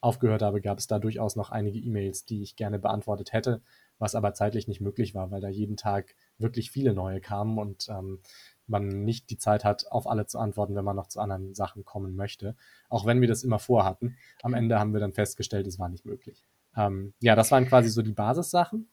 [0.00, 3.62] aufgehört habe, gab es da durchaus noch einige E-Mails, die ich gerne beantwortet hätte,
[3.98, 7.88] was aber zeitlich nicht möglich war, weil da jeden Tag wirklich viele neue kamen und
[7.88, 8.20] ähm,
[8.66, 11.84] man nicht die Zeit hat, auf alle zu antworten, wenn man noch zu anderen Sachen
[11.84, 12.56] kommen möchte.
[12.88, 14.16] Auch wenn wir das immer vorhatten.
[14.42, 16.42] Am Ende haben wir dann festgestellt, es war nicht möglich.
[16.76, 18.88] Ähm, ja, das waren quasi so die Basissachen.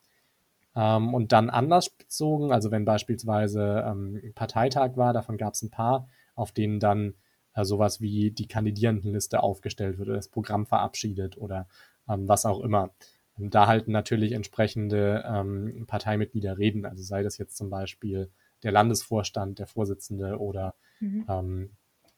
[0.75, 5.69] Ähm, und dann anders bezogen, also wenn beispielsweise ähm, Parteitag war, davon gab es ein
[5.69, 7.15] paar, auf denen dann
[7.53, 11.67] äh, sowas wie die Kandidierendenliste aufgestellt wird oder das Programm verabschiedet oder
[12.09, 12.91] ähm, was auch immer.
[13.35, 18.31] Und da halten natürlich entsprechende ähm, Parteimitglieder reden, also sei das jetzt zum Beispiel
[18.63, 21.25] der Landesvorstand, der Vorsitzende oder mhm.
[21.29, 21.69] Ähm,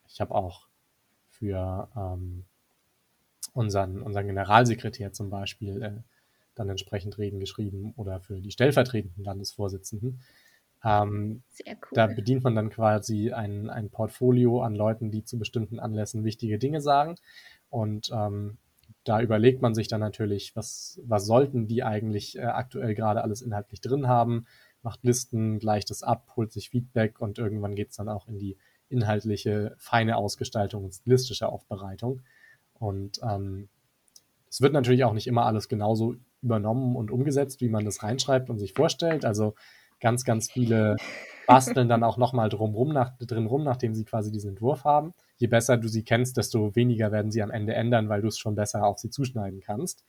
[0.08, 0.68] ich habe auch
[1.30, 2.46] für ähm,
[3.54, 5.92] unseren, unseren Generalsekretär zum Beispiel äh,
[6.56, 10.22] dann entsprechend Reden geschrieben oder für die stellvertretenden Landesvorsitzenden.
[10.84, 11.90] Ähm, Sehr cool.
[11.94, 16.60] Da bedient man dann quasi ein, ein Portfolio an Leuten, die zu bestimmten Anlässen wichtige
[16.60, 17.16] Dinge sagen.
[17.70, 18.58] Und ähm,
[19.04, 23.42] da überlegt man sich dann natürlich, was, was sollten die eigentlich äh, aktuell gerade alles
[23.42, 24.46] inhaltlich drin haben,
[24.86, 28.38] macht Listen, gleicht es ab, holt sich Feedback und irgendwann geht es dann auch in
[28.38, 28.56] die
[28.88, 32.22] inhaltliche, feine Ausgestaltung und stilistische Aufbereitung.
[32.76, 33.68] Und ähm,
[34.48, 38.50] es wird natürlich auch nicht immer alles genauso übernommen und umgesetzt, wie man das reinschreibt
[38.52, 39.26] und sich vorstellt.
[39.26, 39.56] Also
[40.00, 40.98] ganz, ganz viele
[41.48, 45.14] basteln dann auch nochmal drumrum nach, drin rum, nachdem sie quasi diesen Entwurf haben.
[45.38, 48.38] Je besser du sie kennst, desto weniger werden sie am Ende ändern, weil du es
[48.38, 50.04] schon besser auf sie zuschneiden kannst.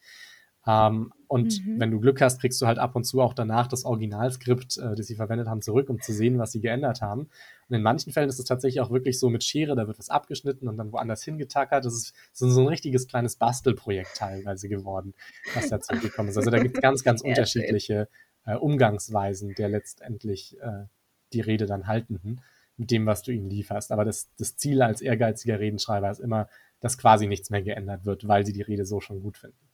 [0.66, 1.80] Ähm, und mhm.
[1.80, 4.94] wenn du Glück hast, kriegst du halt ab und zu auch danach das Originalskript, äh,
[4.94, 7.28] das sie verwendet haben, zurück, um zu sehen, was sie geändert haben.
[7.68, 10.10] Und in manchen Fällen ist es tatsächlich auch wirklich so mit Schere, da wird was
[10.10, 11.84] abgeschnitten und dann woanders hingetackert.
[11.84, 15.14] Das ist so, ein richtiges kleines Bastelprojekt teilweise geworden,
[15.54, 16.36] was dazu gekommen ist.
[16.36, 18.08] Also da gibt es ganz, ganz unterschiedliche
[18.44, 20.84] äh, Umgangsweisen der letztendlich äh,
[21.32, 22.40] die Rede dann haltenden
[22.76, 23.90] mit dem, was du ihnen lieferst.
[23.90, 26.48] Aber das, das Ziel als ehrgeiziger Redenschreiber ist immer,
[26.80, 29.65] dass quasi nichts mehr geändert wird, weil sie die Rede so schon gut finden.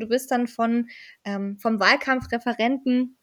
[0.00, 0.88] Du bist dann von,
[1.24, 3.18] ähm, vom Wahlkampfreferenten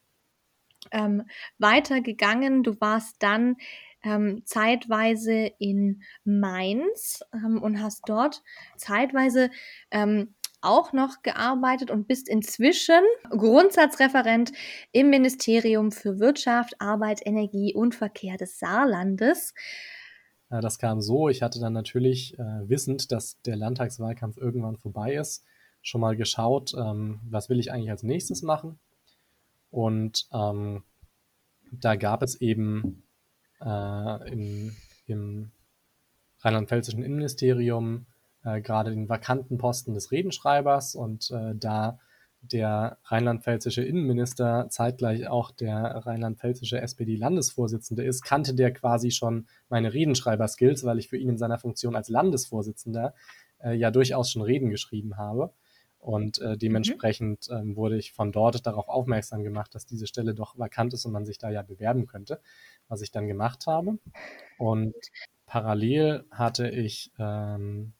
[0.92, 1.22] ähm,
[1.56, 2.62] weitergegangen.
[2.62, 3.56] Du warst dann
[4.04, 8.42] ähm, zeitweise in Mainz ähm, und hast dort
[8.76, 9.48] zeitweise
[9.90, 13.00] ähm, auch noch gearbeitet und bist inzwischen
[13.30, 14.52] Grundsatzreferent
[14.92, 19.54] im Ministerium für Wirtschaft, Arbeit, Energie und Verkehr des Saarlandes.
[20.50, 25.44] Das kam so, ich hatte dann natürlich äh, wissend, dass der Landtagswahlkampf irgendwann vorbei ist,
[25.86, 28.80] schon mal geschaut, ähm, was will ich eigentlich als nächstes machen.
[29.70, 30.82] Und ähm,
[31.70, 33.04] da gab es eben
[33.60, 34.74] äh, im,
[35.06, 35.52] im
[36.40, 38.06] rheinland-pfälzischen Innenministerium
[38.44, 42.00] äh, gerade den vakanten Posten des Redenschreibers und äh, da
[42.42, 50.84] der rheinland-pfälzische Innenminister zeitgleich auch der rheinland-pfälzische SPD-Landesvorsitzende ist, kannte der quasi schon meine Redenschreiber-Skills,
[50.84, 53.14] weil ich für ihn in seiner Funktion als Landesvorsitzender
[53.62, 55.52] äh, ja durchaus schon Reden geschrieben habe.
[55.98, 57.56] Und äh, dementsprechend mhm.
[57.56, 61.12] ähm, wurde ich von dort darauf aufmerksam gemacht, dass diese Stelle doch vakant ist und
[61.12, 62.40] man sich da ja bewerben könnte,
[62.88, 63.98] was ich dann gemacht habe.
[64.58, 64.94] Und
[65.46, 67.92] parallel hatte ich ähm,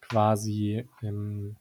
[0.00, 1.56] quasi im,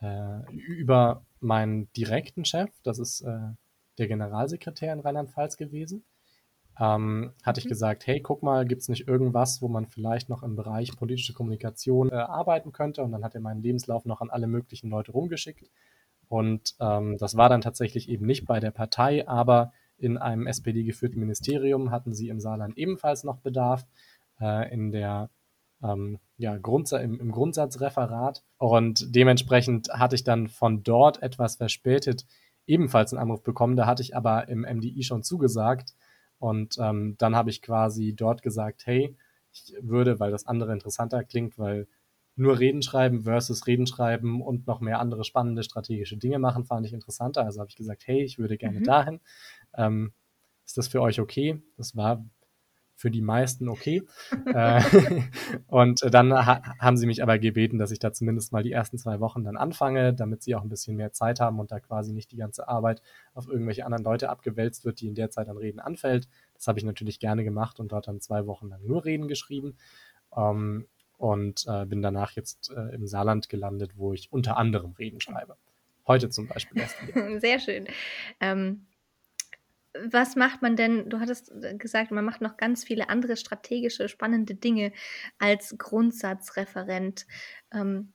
[0.00, 3.38] äh, über meinen direkten Chef, das ist äh,
[3.98, 6.04] der Generalsekretär in Rheinland-Pfalz gewesen,
[6.78, 7.70] ähm, hatte ich mhm.
[7.70, 11.32] gesagt, hey, guck mal, gibt es nicht irgendwas, wo man vielleicht noch im Bereich politische
[11.32, 13.02] Kommunikation äh, arbeiten könnte?
[13.02, 15.70] Und dann hat er meinen Lebenslauf noch an alle möglichen Leute rumgeschickt.
[16.28, 21.18] Und ähm, das war dann tatsächlich eben nicht bei der Partei, aber in einem SPD-geführten
[21.18, 23.86] Ministerium hatten sie im Saarland ebenfalls noch Bedarf
[24.40, 25.30] äh, in der
[25.82, 28.44] ähm, ja, Grundsatz, im, im Grundsatzreferat.
[28.58, 32.26] Und dementsprechend hatte ich dann von dort etwas verspätet
[32.66, 33.76] ebenfalls einen Anruf bekommen.
[33.76, 35.94] Da hatte ich aber im MDI schon zugesagt
[36.38, 39.16] Und ähm, dann habe ich quasi dort gesagt, hey,
[39.52, 41.88] ich würde, weil das andere interessanter klingt, weil
[42.36, 46.86] nur Reden schreiben versus Reden schreiben und noch mehr andere spannende strategische Dinge machen, fand
[46.86, 47.44] ich interessanter.
[47.44, 48.84] Also habe ich gesagt, hey, ich würde gerne mhm.
[48.84, 49.20] dahin.
[49.74, 50.12] Ähm,
[50.64, 51.60] ist das für euch okay?
[51.76, 52.24] Das war
[52.98, 54.02] für die meisten okay.
[54.52, 54.82] äh,
[55.68, 58.98] und dann ha haben sie mich aber gebeten, dass ich da zumindest mal die ersten
[58.98, 62.12] zwei Wochen dann anfange, damit sie auch ein bisschen mehr Zeit haben und da quasi
[62.12, 63.00] nicht die ganze Arbeit
[63.34, 66.28] auf irgendwelche anderen Leute abgewälzt wird, die in der Zeit an Reden anfällt.
[66.54, 69.76] Das habe ich natürlich gerne gemacht und dort dann zwei Wochen lang nur Reden geschrieben.
[70.36, 70.86] Ähm,
[71.18, 75.56] und äh, bin danach jetzt äh, im Saarland gelandet, wo ich unter anderem Reden schreibe.
[76.06, 76.82] Heute zum Beispiel.
[77.40, 77.86] Sehr schön.
[78.40, 78.86] Ähm,
[79.94, 81.08] was macht man denn?
[81.08, 84.92] Du hattest äh, gesagt, man macht noch ganz viele andere strategische, spannende Dinge
[85.38, 87.26] als Grundsatzreferent.
[87.72, 88.12] Ähm,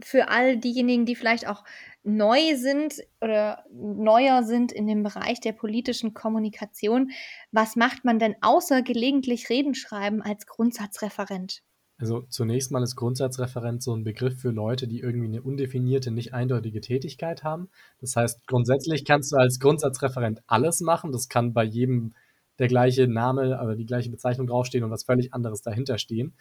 [0.00, 1.64] für all diejenigen, die vielleicht auch
[2.04, 7.10] neu sind oder neuer sind in dem Bereich der politischen Kommunikation,
[7.50, 11.62] was macht man denn außer gelegentlich Reden schreiben als Grundsatzreferent?
[11.98, 16.32] Also zunächst mal ist Grundsatzreferent so ein Begriff für Leute, die irgendwie eine undefinierte, nicht
[16.32, 17.68] eindeutige Tätigkeit haben.
[18.00, 21.10] Das heißt, grundsätzlich kannst du als Grundsatzreferent alles machen.
[21.10, 22.14] Das kann bei jedem
[22.60, 26.34] der gleiche Name oder die gleiche Bezeichnung draufstehen und was völlig anderes dahinter stehen.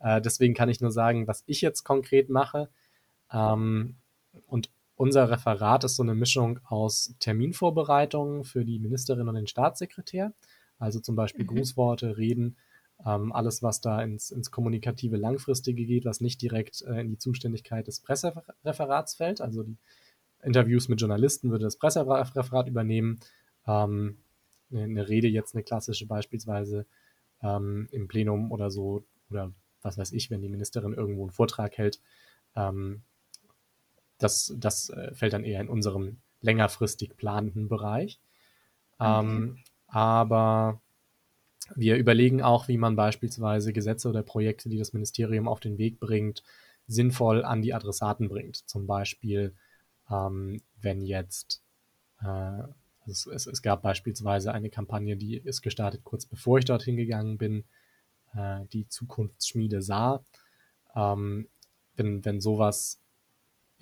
[0.00, 2.70] Äh, deswegen kann ich nur sagen, was ich jetzt konkret mache.
[3.30, 3.96] Ähm,
[4.46, 10.32] und unser Referat ist so eine Mischung aus Terminvorbereitungen für die Ministerin und den Staatssekretär,
[10.78, 11.56] also zum Beispiel mhm.
[11.56, 12.56] Grußworte, Reden,
[13.04, 17.18] ähm, alles, was da ins, ins kommunikative Langfristige geht, was nicht direkt äh, in die
[17.18, 19.40] Zuständigkeit des Pressereferats fällt.
[19.40, 19.76] Also die
[20.42, 23.20] Interviews mit Journalisten würde das Pressereferat übernehmen.
[23.66, 24.18] Ähm,
[24.70, 26.86] eine, eine, Rede jetzt, eine klassische beispielsweise
[27.42, 31.76] ähm, im Plenum oder so, oder was weiß ich, wenn die Ministerin irgendwo einen Vortrag
[31.78, 32.00] hält.
[32.54, 33.02] Ähm,
[34.18, 38.20] das das äh, fällt dann eher in unserem längerfristig planenden Bereich.
[38.98, 39.20] Okay.
[39.20, 40.80] Ähm, aber
[41.74, 46.00] wir überlegen auch, wie man beispielsweise Gesetze oder Projekte, die das Ministerium auf den Weg
[46.00, 46.42] bringt,
[46.86, 48.56] sinnvoll an die Adressaten bringt.
[48.68, 49.54] Zum Beispiel,
[50.10, 51.62] ähm, wenn jetzt,
[52.20, 52.62] äh,
[53.06, 57.38] es, es, es, gab beispielsweise eine Kampagne, die ist gestartet kurz bevor ich dorthin gegangen
[57.38, 57.64] bin,
[58.34, 60.24] äh, die Zukunftsschmiede sah.
[60.94, 61.48] Ähm,
[61.96, 63.01] wenn, wenn sowas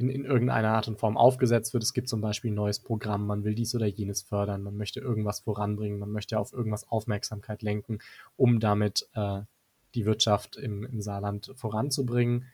[0.00, 1.82] in, in irgendeiner Art und Form aufgesetzt wird.
[1.82, 5.00] Es gibt zum Beispiel ein neues Programm, man will dies oder jenes fördern, man möchte
[5.00, 7.98] irgendwas voranbringen, man möchte auf irgendwas Aufmerksamkeit lenken,
[8.36, 9.42] um damit äh,
[9.94, 12.46] die Wirtschaft im, im Saarland voranzubringen.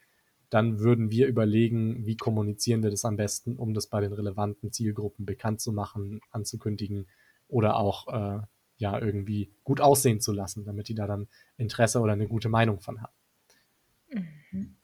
[0.51, 4.73] Dann würden wir überlegen, wie kommunizieren wir das am besten, um das bei den relevanten
[4.73, 7.07] Zielgruppen bekannt zu machen, anzukündigen
[7.49, 8.41] oder auch äh,
[8.79, 12.81] ja irgendwie gut aussehen zu lassen, damit die da dann Interesse oder eine gute Meinung
[12.81, 13.13] von haben.
[14.53, 14.77] Mhm.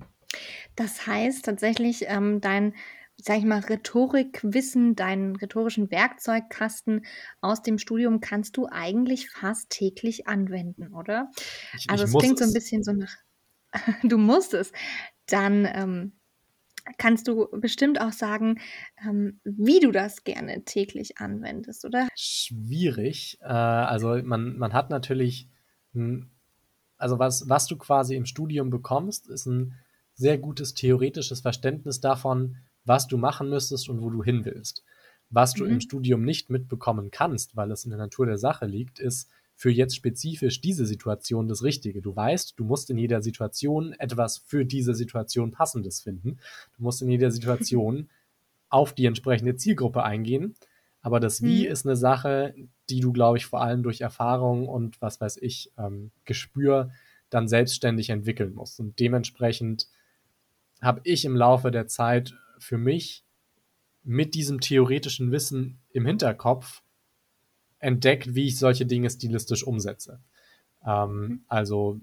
[0.76, 2.74] Das heißt tatsächlich, ähm, dein,
[3.16, 7.04] sag ich mal, Rhetorikwissen, deinen rhetorischen Werkzeugkasten
[7.40, 11.30] aus dem Studium kannst du eigentlich fast täglich anwenden, oder?
[11.76, 13.14] Ich, also ich es klingt so ein bisschen so nach,
[14.02, 14.72] du musst es.
[15.26, 16.12] Dann ähm,
[16.98, 18.60] kannst du bestimmt auch sagen,
[19.06, 22.08] ähm, wie du das gerne täglich anwendest, oder?
[22.16, 23.38] Schwierig.
[23.40, 25.48] Äh, also man, man hat natürlich,
[26.96, 29.74] also was, was du quasi im Studium bekommst, ist ein
[30.22, 34.84] sehr gutes theoretisches Verständnis davon, was du machen müsstest und wo du hin willst.
[35.28, 35.72] Was du mhm.
[35.72, 39.70] im Studium nicht mitbekommen kannst, weil es in der Natur der Sache liegt, ist für
[39.70, 42.02] jetzt spezifisch diese Situation das Richtige.
[42.02, 46.38] Du weißt, du musst in jeder Situation etwas für diese Situation Passendes finden.
[46.76, 48.08] Du musst in jeder Situation
[48.68, 50.54] auf die entsprechende Zielgruppe eingehen.
[51.00, 51.72] Aber das Wie mhm.
[51.72, 52.54] ist eine Sache,
[52.88, 56.90] die du, glaube ich, vor allem durch Erfahrung und was weiß ich, ähm, Gespür
[57.28, 58.78] dann selbstständig entwickeln musst.
[58.78, 59.88] Und dementsprechend
[60.82, 63.24] habe ich im Laufe der Zeit für mich
[64.02, 66.82] mit diesem theoretischen Wissen im Hinterkopf
[67.78, 70.20] entdeckt, wie ich solche Dinge stilistisch umsetze.
[70.84, 71.44] Ähm, mhm.
[71.48, 72.00] Also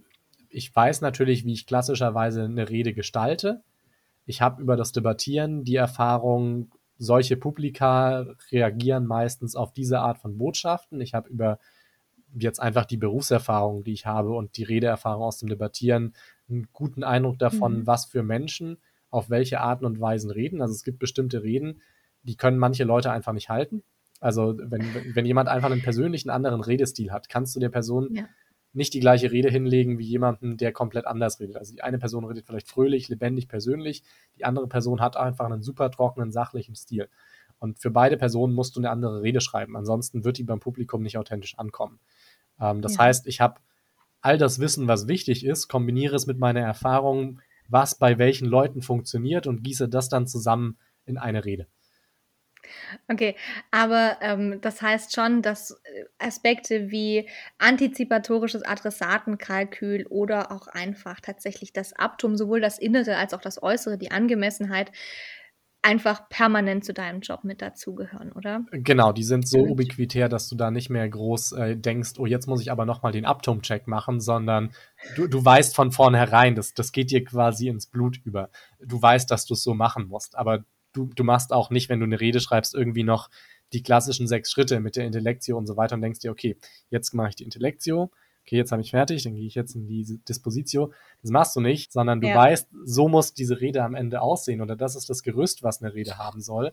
[0.49, 3.61] ich weiß natürlich, wie ich klassischerweise eine Rede gestalte.
[4.25, 10.37] Ich habe über das Debattieren die Erfahrung, solche Publika reagieren meistens auf diese Art von
[10.37, 11.01] Botschaften.
[11.01, 11.59] Ich habe über
[12.35, 16.13] jetzt einfach die Berufserfahrung, die ich habe und die Redeerfahrung aus dem Debattieren
[16.49, 17.87] einen guten Eindruck davon, mhm.
[17.87, 18.77] was für Menschen
[19.09, 20.61] auf welche Arten und Weisen reden.
[20.61, 21.81] Also es gibt bestimmte Reden,
[22.23, 23.83] die können manche Leute einfach nicht halten.
[24.19, 24.83] Also wenn,
[25.15, 28.25] wenn jemand einfach einen persönlichen anderen Redestil hat, kannst du der Person ja.
[28.73, 31.55] nicht die gleiche Rede hinlegen wie jemanden, der komplett anders redet.
[31.55, 34.03] Also die eine Person redet vielleicht fröhlich, lebendig, persönlich,
[34.37, 37.09] die andere Person hat einfach einen super trockenen, sachlichen Stil.
[37.59, 39.75] Und für beide Personen musst du eine andere Rede schreiben.
[39.75, 41.99] Ansonsten wird die beim Publikum nicht authentisch ankommen.
[42.59, 43.05] Ähm, das ja.
[43.05, 43.59] heißt, ich habe
[44.21, 48.81] all das Wissen, was wichtig ist, kombiniere es mit meiner Erfahrung, was bei welchen Leuten
[48.81, 51.67] funktioniert und gieße das dann zusammen in eine Rede.
[53.07, 53.35] Okay,
[53.71, 61.73] aber, ähm, das heißt schon, dass, äh, Aspekte wie antizipatorisches Adressatenkalkül oder auch einfach tatsächlich
[61.73, 64.91] das Aptum, sowohl das Innere als auch das Äußere, die Angemessenheit
[65.81, 68.65] einfach permanent zu deinem Job mit dazugehören, oder?
[68.71, 72.47] Genau, die sind so ubiquitär, dass du da nicht mehr groß, äh, denkst: „Oh, jetzt
[72.47, 74.71] muss ich aber noch mal den Aptum-Check machen“, sondern
[75.15, 78.49] du du weißt von vornherein, das das geht dir quasi ins Blut über.
[78.79, 82.05] Du weißt, dass du's so machen musst, aber du du machst auch nicht, wenn du
[82.05, 83.29] 'ne Rede schreibst, irgendwie noch
[83.73, 86.55] die klassischen 6 Schritte mit der Intellectio und so weiter und denkst dir: „Okay,
[86.91, 88.11] jetzt mache ich die Intellectio.
[88.49, 90.91] Okay, jetzt habe ich fertig, dann gehe ich jetzt in die Dispositio.“
[91.21, 92.35] Das machst du nicht, sondern du Ja.
[92.35, 95.93] weißt, so muss diese Rede am Ende aussehen oder das ist das Gerüst, was 'ne
[95.93, 96.71] Rede haben soll.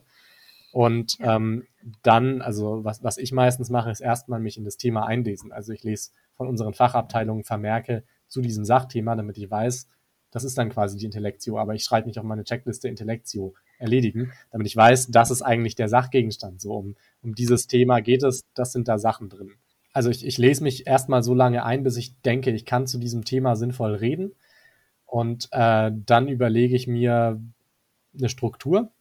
[0.71, 1.35] Und, Ja.
[1.37, 1.67] ähm,
[2.03, 5.51] dann also, was was ich meistens mache, ist erst mal mich in das Thema einlesen.
[5.51, 9.87] Also, ich lese von unseren Fachabteilungen Vermerke zu diesem Sachthema, damit ich weiß,
[10.31, 14.33] das ist dann quasi die Intellectio, aber ich schreibe nicht auf meine Checkliste Intellectio erledigen,
[14.51, 16.61] damit ich weiß, das ist eigentlich der Sachgegenstand.
[16.61, 19.53] So um um dieses Thema geht es, das sind da Sachen drin.
[19.97, 22.85] Also, ich ich lese mich erst mal so lange ein, bis ich denke, ich kann
[22.85, 24.33] zu diesem Thema sinnvoll reden
[25.07, 27.41] und, äh, dann überlege ich mir
[28.13, 28.91] 'ne Struktur.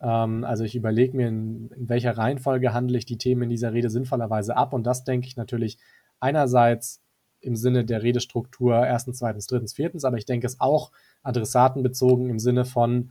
[0.00, 3.74] Ähm, also, ich überlege mir, in in welcher Reihenfolge handle ich die Themen in dieser
[3.74, 5.78] Rede sinnvollerweise ab und das denke ich natürlich
[6.20, 7.02] einerseits
[7.40, 10.92] im Sinne der Redestruktur 1., 2., 3., 4., aber ich denke es auch
[11.22, 13.10] adressatenbezogen im Sinne von,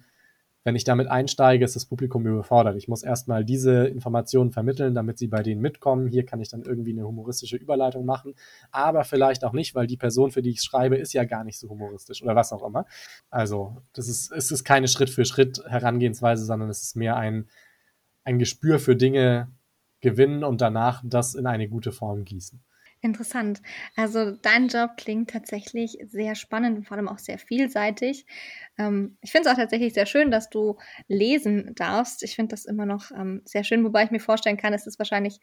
[0.65, 2.75] wenn ich damit einsteige, ist das Publikum überfordert.
[2.75, 6.07] Ich muss erst mal diese Informationen vermitteln, damit sie bei denen mitkommen.
[6.07, 8.33] Hier kann ich dann irgendwie 'ne humoristische Überleitung machen,
[8.71, 11.59] aber vielleicht auch nicht, weil die Person, für die ich's schreibe, ist ja gar nicht
[11.59, 12.85] so humoristisch oder was auch immer.
[13.29, 17.47] Also, das ist es ist keine Schritt-für-Schritt-Herangehensweise, sondern es ist mehr ein
[18.25, 19.49] ein Gespür für Dinge
[20.01, 22.61] gewinnen und danach das in eine gute Form gießen.
[23.05, 23.61] Interessant.
[23.95, 28.25] Also, dein Job klingt tatsächlich sehr spannend und vor allem auch sehr vielseitig.
[28.79, 30.77] Ähm, ich finde es auch tatsächlich sehr schön, dass du
[31.07, 32.23] lesen darfst.
[32.23, 34.97] Ich finde das immer noch, ähm, sehr schön, wobei ich mir vorstellen kann, es ist
[34.97, 35.39] wahrscheinlich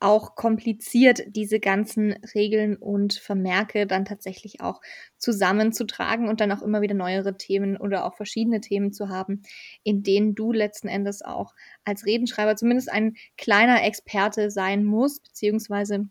[0.00, 4.80] auch kompliziert, diese ganzen Regeln und Vermerke dann tatsächlich auch
[5.18, 9.42] zusammenzutragen und dann auch immer wieder neuere Themen oder auch verschiedene Themen zu haben,
[9.84, 16.08] in denen du letzten Endes auch als Redenschreiber zumindest ein kleiner Experte sein musst, beziehungsweise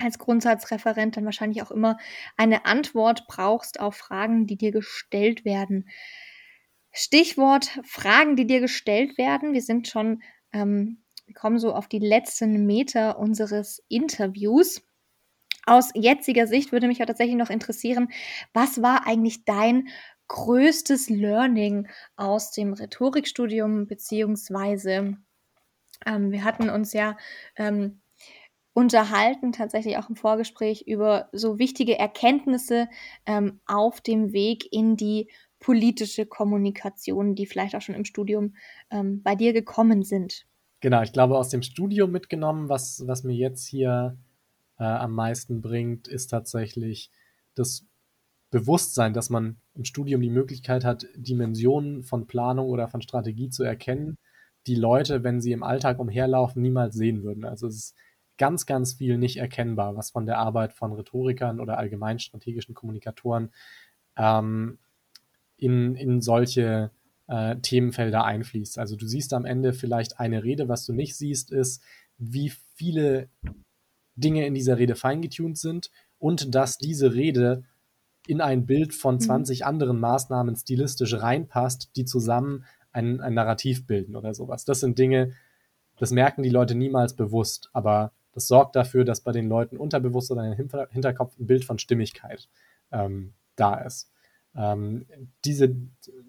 [0.00, 1.98] als Grundsatzreferent dann wahrscheinlich auch immer
[2.36, 5.88] eine Antwort brauchst auf Fragen, die dir gestellt werden.
[6.92, 9.52] Stichwort Fragen, die dir gestellt werden.
[9.52, 10.22] Wir sind schon
[10.52, 14.82] ähm, wir kommen so auf die letzten Meter unseres Interviews.
[15.64, 18.08] Aus jetziger Sicht würde mich ja tatsächlich noch interessieren,
[18.52, 19.86] was war eigentlich dein
[20.26, 21.86] größtes Learning
[22.16, 25.18] aus dem Rhetorikstudium, beziehungsweise,
[26.04, 27.16] ähm, wir hatten uns ja,
[27.54, 28.00] ähm,
[28.72, 32.88] unterhalten, tatsächlich auch im Vorgespräch über so wichtige Erkenntnisse,
[33.26, 38.54] ähm, auf dem Weg in die politische Kommunikation, die vielleicht auch schon im Studium,
[38.90, 40.46] ähm, bei dir gekommen sind.
[40.80, 44.16] Genau, ich glaube, aus dem Studium mitgenommen, was was mir jetzt hier,
[44.78, 47.10] äh, am meisten bringt, ist tatsächlich
[47.54, 47.86] das
[48.50, 53.62] Bewusstsein, dass man im Studium die Möglichkeit hat, Dimensionen von Planung oder von Strategie zu
[53.62, 54.18] erkennen,
[54.66, 57.44] die Leute, wenn sie im Alltag umherlaufen, niemals sehen würden.
[57.44, 57.96] Also, es ist
[58.40, 63.50] ganz, ganz viel nicht erkennbar, was von der Arbeit von Rhetorikern oder allgemein strategischen Kommunikatoren,
[64.16, 64.78] ähm,
[65.58, 66.90] in in solche,
[67.28, 68.78] äh, Themenfelder einfließt.
[68.78, 70.68] Also, du siehst am Ende vielleicht eine Rede.
[70.68, 71.82] Was du nicht siehst, ist,
[72.16, 73.28] wie viele
[74.16, 77.64] Dinge in dieser Rede feingetuned sind und dass diese Rede
[78.26, 79.20] in ein Bild von Mhm.
[79.20, 84.64] 20 anderen Maßnahmen stilistisch reinpasst, die zusammen ein ein Narrativ bilden oder so was.
[84.64, 85.32] Das sind Dinge,
[85.98, 90.30] das merken die Leute niemals bewusst, aber das sorgt dafür, dass bei den Leuten unterbewusst
[90.30, 92.48] oder im Hinter Hinterkopf 'n Bild von Stimmigkeit,
[92.92, 94.10] ähm, da ist.
[94.56, 95.06] Ähm,
[95.44, 95.74] diese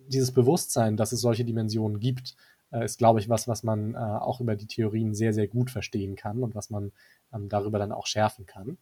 [0.07, 2.35] dieses Bewusstsein, dass es solche Dimensionen gibt,
[2.71, 5.71] äh, ist, glaube ich, was, was man, äh, auch über die Theorien sehr, sehr gut
[5.71, 6.91] verstehen kann und was man,
[7.33, 8.77] ähm, darüber dann auch schärfen kann.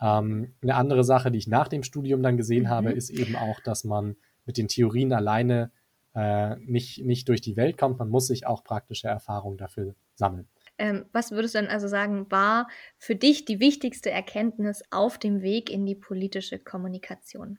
[0.00, 2.96] Ähm, 'ne andere Sache, die ich nach dem Studium dann gesehen habe, Mhm.
[2.96, 4.16] ist eben auch, dass man
[4.46, 5.72] mit den Theorien alleine,
[6.14, 7.98] äh, nicht nicht durch die Welt kommt.
[8.00, 10.48] Man muss sich auch praktische Erfahrung dafür sammeln.
[10.78, 12.68] Ähm, was würdest du denn also sagen, war
[12.98, 17.58] für dich die wichtigste Erkenntnis auf dem Weg in die politische Kommunikation?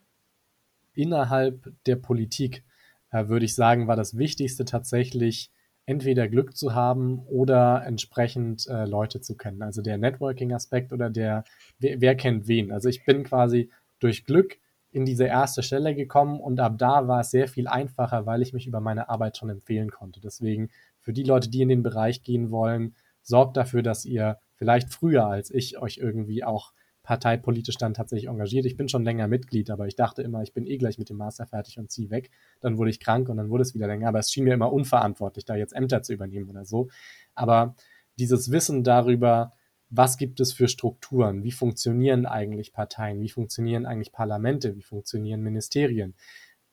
[0.93, 2.63] Innerhalb der Politik,
[3.11, 5.51] äh, würde ich sagen, war das Wichtigste tatsächlich,
[5.85, 9.61] entweder Glück zu haben oder entsprechend, äh, Leute zu kennen.
[9.61, 11.43] Also, der Networking-Aspekt oder der
[11.79, 12.71] wer wer kennt wen?
[12.71, 14.57] Also, ich bin quasi durch Glück
[14.91, 15.61] in diese 1.
[15.61, 19.09] Stelle gekommen und ab da war es sehr viel einfacher, weil ich mich über meine
[19.09, 20.21] Arbeit schon empfehlen konnte.
[20.21, 20.69] Deswegen
[21.01, 22.95] für die Leute, die in den Bereich gehen wollen,
[23.25, 26.71] sorgt dafür, dass ihr vielleicht früher als ich euch irgendwie auch
[27.03, 28.65] parteipolitisch dann tatsächlich engagiert.
[28.65, 31.17] Ich bin schon länger Mitglied, aber ich dachte immer, ich bin eh gleich mit dem
[31.17, 32.31] Master fertig und ziehe weg.
[32.61, 34.07] Dann wurde ich krank und dann wurde es wieder länger.
[34.07, 36.87] Aber es schien mir immer unverantwortlich, da jetzt Ämter zu übernehmen oder so.
[37.35, 37.75] Aber
[38.17, 39.53] dieses Wissen darüber,
[39.91, 45.41] was gibt es für Strukturen, wie funktionieren eigentlich Parteien, wie funktionieren eigentlich Parlamente, wie funktionieren
[45.41, 46.15] Ministerien,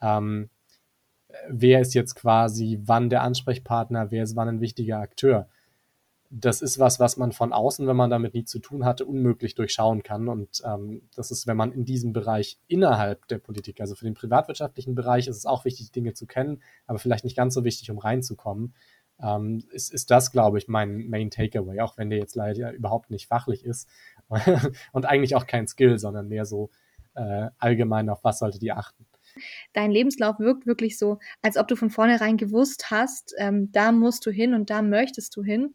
[0.00, 0.48] ähm,
[1.48, 5.48] wer ist jetzt quasi wann der Ansprechpartner, wer ist wann ein wichtiger Akteur
[6.34, 9.54] das ist was, was man von außen, wenn man damit nie zu tun hatte, unmöglich
[9.54, 10.28] durchschauen kann.
[10.28, 14.14] Und ähm, das ist, wenn man in diesem Bereich innerhalb der Politik, also für den
[14.14, 17.90] privatwirtschaftlichen Bereich, ist es auch wichtig, Dinge zu kennen, aber vielleicht nicht ganz so wichtig,
[17.90, 18.74] um reinzukommen.
[19.20, 23.10] Ähm, ist, ist das, glaube ich, mein Main Takeaway, auch wenn der jetzt leider überhaupt
[23.10, 23.86] nicht fachlich ist
[24.92, 26.70] und eigentlich auch kein Skill, sondern mehr so
[27.14, 29.04] äh, allgemein, auf was solltet ihr achten.
[29.72, 34.26] Dein Lebenslauf wirkt wirklich so, als ob du von vornherein gewusst hast, ähm, da musst
[34.26, 35.74] du hin und da möchtest du hin.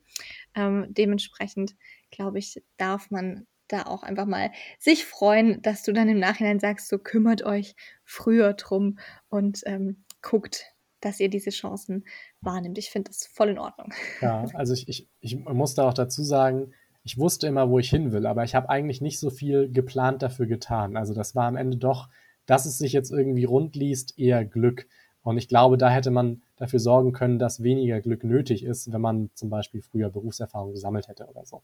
[0.57, 1.75] Ähm, dementsprechend,
[2.11, 6.59] glaube ich, darf man da auch einfach mal sich freuen, dass du dann im Nachhinein
[6.59, 8.97] sagst, so kümmert euch früher drum
[9.29, 10.65] und ähm, guckt,
[10.99, 12.05] dass ihr diese Chancen
[12.41, 12.77] wahrnimmt.
[12.77, 13.93] Ich finde das voll in Ordnung.
[14.21, 17.89] Ja, also ich, ich, ich muss da auch dazu sagen, ich wusste immer, wo ich
[17.89, 20.97] hin will, aber ich habe eigentlich nicht so viel geplant dafür getan.
[20.97, 22.09] Also das war am Ende doch
[22.47, 24.87] dass es sich jetzt irgendwie rund liest, eher Glück.
[25.21, 29.01] Und ich glaube, da hätte man dafür sorgen können, dass weniger Glück nötig ist, wenn
[29.01, 31.61] man zum Beispiel früher Berufserfahrung gesammelt hätte oder so.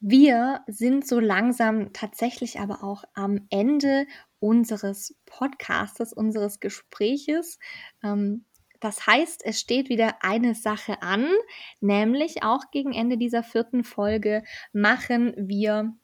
[0.00, 4.06] Wir sind so langsam tatsächlich aber auch am Ende
[4.38, 7.58] unseres Podcastes, unseres Gespräches.
[8.02, 8.44] Ähm,
[8.80, 11.26] das heißt, es steht wieder eine Sache an,
[11.80, 15.94] nämlich auch gegen Ende dieser vierten Folge machen wir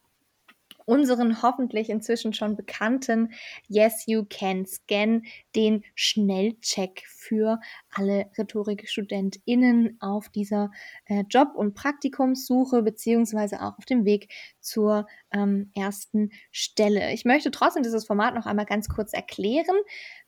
[0.86, 3.32] unseren hoffentlich inzwischen schon bekannten
[3.68, 5.22] Yes You Can Scan,
[5.54, 7.60] den Schnellcheck für
[7.90, 10.70] alle Rhetorikstudentinnen auf dieser
[11.06, 17.12] äh, Job- und Praktikumssuche beziehungsweise auch auf dem Weg zur ähm, ersten Stelle.
[17.12, 19.76] Ich möchte trotzdem dieses Format noch einmal ganz kurz erklären,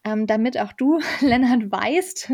[0.04, 2.32] ähm, damit auch du, Lennart, weißt,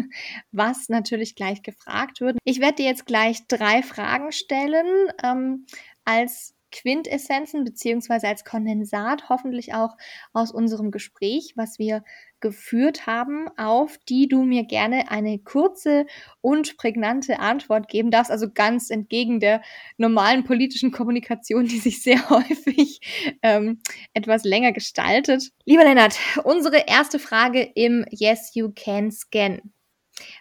[0.52, 2.38] was natürlich gleich gefragt wird.
[2.44, 5.66] Ich werde dir jetzt gleich drei Fragen stellen ähm,
[6.04, 9.96] als Quintessenzen beziehungsweise als Kondensat hoffentlich auch
[10.32, 12.02] aus unserem Gespräch, was wir
[12.40, 16.06] geführt haben, auf die du mir gerne eine kurze
[16.40, 18.30] und prägnante Antwort geben darfst.
[18.30, 19.62] Also ganz entgegen der
[19.96, 23.00] normalen politischen Kommunikation, die sich sehr häufig
[23.42, 23.80] ähm,
[24.14, 25.50] etwas länger gestaltet.
[25.64, 29.60] Lieber Lennart, unsere erste Frage im Yes You Can Scan.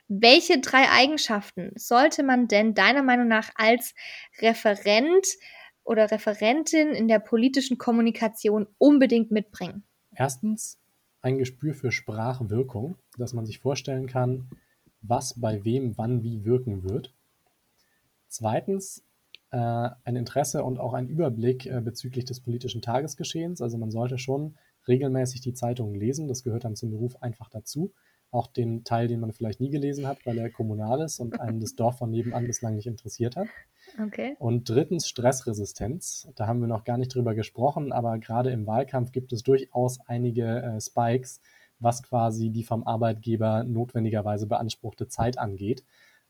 [0.08, 3.94] Welche drei Eigenschaften sollte man denn deiner Meinung nach als
[4.42, 5.28] Referent
[5.88, 9.84] oder Referentin in der politischen Kommunikation unbedingt mitbringen?
[10.14, 10.80] Erstens
[11.22, 14.50] ein Gespür für Sprachwirkung, dass man sich vorstellen kann,
[15.02, 17.14] was bei wem wann wie wirken wird.
[18.28, 19.04] Zweitens
[19.52, 23.62] äh, ein Interesse und auch ein Überblick äh, bezüglich des politischen Tagesgeschehens.
[23.62, 24.58] Also man sollte schon
[24.88, 26.28] regelmäßig die Zeitungen lesen.
[26.28, 27.94] Das gehört dann zum Beruf einfach dazu.
[28.30, 31.62] Auch den Teil, den man vielleicht nie gelesen hat, weil er kommunal ist und einen
[31.62, 33.48] das Dorf von nebenan bislang nicht interessiert hat.
[34.02, 34.36] Okay.
[34.40, 36.28] Und drittens Stressresistenz.
[36.36, 40.00] Da haben wir noch gar nicht drüber gesprochen, aber gerade im Wahlkampf gibt es durchaus
[40.08, 41.42] einige äh, Spikes,
[41.80, 45.84] was quasi die vom Arbeitgeber notwendigerweise beanspruchte Zeit angeht.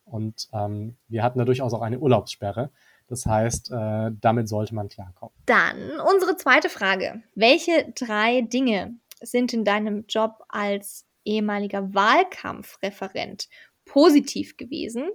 [0.04, 2.72] Und ähm, wir hatten da durchaus auch eine Urlaubssperre.
[3.08, 5.36] Das heißt, äh, damit sollte man klarkommen.
[5.46, 7.24] Dann unsere zweite Frage.
[7.36, 13.50] Welche drei Dinge sind in deinem Job als ehemaliger Wahlkampfreferent
[13.86, 15.10] positiv gewesen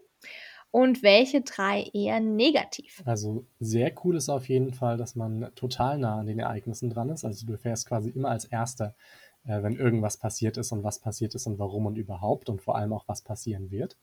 [0.72, 3.02] und welche drei eher negativ?
[3.04, 7.10] Also sehr cool ist auf jeden Fall, dass man total nah an den Ereignissen dran
[7.10, 7.24] ist.
[7.24, 8.94] Also du fährst quasi immer als Erster,
[9.44, 12.76] äh, wenn irgendwas passiert ist und was passiert ist und warum und überhaupt und vor
[12.76, 13.98] allem auch was passieren wird.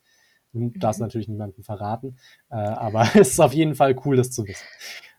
[0.53, 1.07] Du darfst mhm.
[1.07, 2.17] natürlich niemandem verraten,
[2.51, 4.65] äh, aber es ist auf jeden Fall cool, das zu wissen.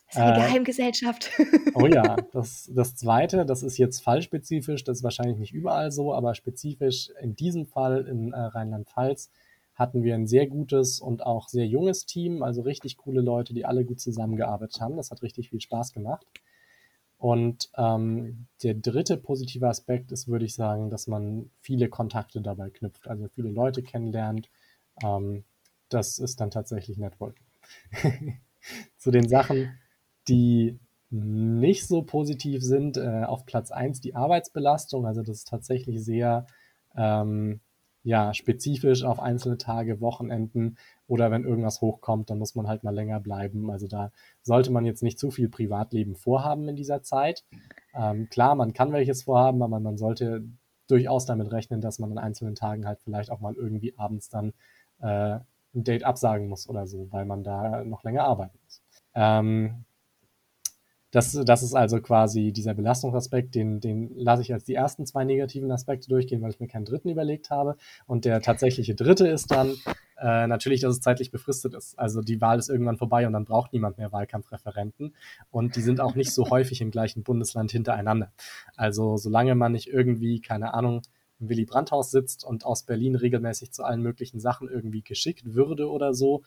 [0.06, 1.30] Das ist eine äh, Geheimgesellschaft.
[1.74, 6.14] oh ja, das, das zweite, das ist jetzt fallspezifisch, das ist wahrscheinlich nicht überall so,
[6.14, 9.30] aber spezifisch in diesem Fall in äh, Rheinland-Pfalz
[9.80, 13.64] hatten wir ein sehr gutes und auch sehr junges Team, also richtig coole Leute, die
[13.64, 14.98] alle gut zusammengearbeitet haben.
[14.98, 16.26] Das hat richtig viel Spaß gemacht.
[17.16, 22.68] Und ähm, der dritte positive Aspekt ist, würde ich sagen, dass man viele Kontakte dabei
[22.68, 24.50] knüpft, also viele Leute kennenlernt.
[25.02, 25.44] Ähm,
[25.88, 27.46] das ist dann tatsächlich Networking.
[28.98, 29.78] Zu den Sachen,
[30.28, 30.78] die
[31.08, 35.06] nicht so positiv sind, äh, auf Platz 1 die Arbeitsbelastung.
[35.06, 36.46] Also das ist tatsächlich sehr
[36.94, 37.60] ähm,
[38.02, 42.94] ja, spezifisch auf einzelne Tage, Wochenenden oder wenn irgendwas hochkommt, dann muss man halt mal
[42.94, 43.70] länger bleiben.
[43.70, 44.10] Also da
[44.42, 47.44] sollte man jetzt nicht zu viel Privatleben vorhaben in dieser Zeit.
[47.94, 50.44] Ähm, klar, man kann welches vorhaben, aber man sollte
[50.88, 54.52] durchaus damit rechnen, dass man an einzelnen Tagen halt vielleicht auch mal irgendwie abends dann
[55.00, 55.38] äh,
[55.74, 58.82] ein Date absagen muss oder so, weil man da noch länger arbeiten muss.
[59.14, 59.84] Ähm,
[61.10, 65.24] Das, das ist also quasi dieser Belastungsaspekt, den, den lasse ich als die ersten zwei
[65.24, 67.76] negativen Aspekte durchgehen, weil ich mir keinen dritten überlegt habe.
[68.06, 69.74] Und der tatsächliche dritte ist dann
[70.20, 71.98] äh, natürlich, dass es zeitlich befristet ist.
[71.98, 75.14] Also die Wahl ist irgendwann vorbei und dann braucht niemand mehr Wahlkampfreferenten.
[75.50, 78.32] Und die sind auch nicht so häufig im gleichen Bundesland hintereinander.
[78.76, 81.02] Also solange man nicht irgendwie, keine Ahnung,
[81.40, 85.90] im Willy Brandt-Haus sitzt und aus Berlin regelmäßig zu allen möglichen Sachen irgendwie geschickt würde
[85.90, 86.42] oder so,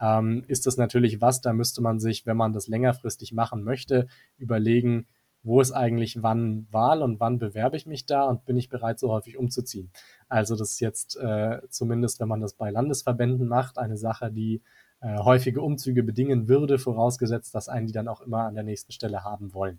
[0.00, 4.08] ähm, ist das natürlich was, da müsste man sich, wenn man das längerfristig machen möchte,
[4.38, 5.06] überlegen,
[5.42, 8.98] wo ist eigentlich wann Wahl und wann bewerbe ich mich da und bin ich bereit,
[8.98, 9.92] so häufig umzuziehen.
[10.28, 14.60] Also das ist jetzt äh, zumindest, wenn man das bei Landesverbänden macht, eine Sache, die
[15.00, 18.92] äh, häufige Umzüge bedingen würde, vorausgesetzt, dass einen die dann auch immer an der nächsten
[18.92, 19.78] Stelle haben wollen.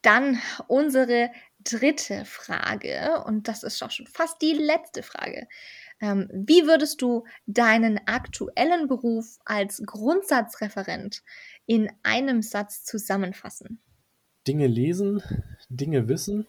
[0.00, 0.38] Dann
[0.68, 1.30] unsere
[1.62, 5.46] dritte Frage, und das ist auch schon fast die letzte Frage.
[6.00, 11.22] Ähm, wie würdest du deinen aktuellen Beruf als Grundsatzreferent
[11.64, 13.80] in einem Satz zusammenfassen?
[14.46, 15.22] Dinge lesen,
[15.68, 16.46] Dinge wissen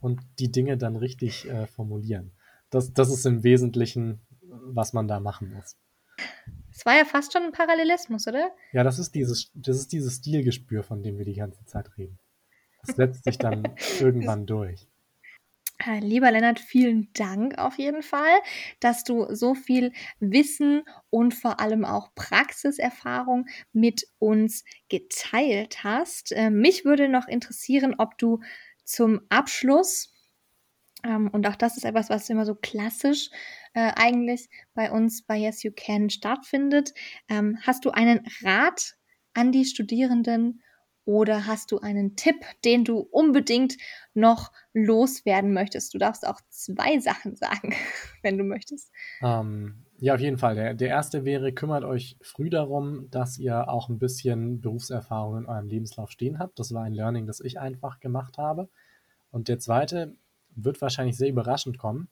[0.00, 2.32] und die Dinge dann richtig äh, formulieren.
[2.70, 5.76] Das, das ist im Wesentlichen, was man da machen muss.
[6.70, 8.50] Es war ja fast schon ein Parallelismus, oder?
[8.72, 12.18] Ja, das ist dieses, das ist dieses Stilgespür, von dem wir die ganze Zeit reden.
[12.86, 13.64] Das setzt sich dann
[14.00, 14.86] irgendwann durch.
[15.84, 18.38] Äh, lieber Lennart, vielen Dank auf jeden Fall,
[18.80, 26.32] dass du so viel Wissen und vor allem auch Praxiserfahrung mit uns geteilt hast.
[26.32, 28.40] Äh, mich würde noch interessieren, ob du
[28.84, 30.12] zum Abschluss,
[31.04, 33.30] ähm, und auch das ist etwas, was immer so klassisch
[33.74, 36.92] äh, eigentlich bei uns bei Yes You Can stattfindet,
[37.28, 38.96] ähm, hast du einen Rat
[39.34, 40.62] an die Studierenden
[41.08, 42.36] oder hast du einen Tipp,
[42.66, 43.78] den du unbedingt
[44.12, 45.94] noch loswerden möchtest?
[45.94, 47.72] Du darfst auch zwei Sachen sagen,
[48.22, 48.92] wenn du möchtest.
[49.22, 50.54] Ähm, ja, auf jeden Fall.
[50.54, 55.46] Der, der erste wäre, kümmert euch früh darum, dass ihr auch ein bisschen Berufserfahrung in
[55.46, 56.58] eurem Lebenslauf stehen habt.
[56.58, 58.68] Das war ein Learning, das ich einfach gemacht habe.
[59.30, 60.14] Und der zweite
[60.56, 62.08] wird wahrscheinlich sehr überraschend kommen.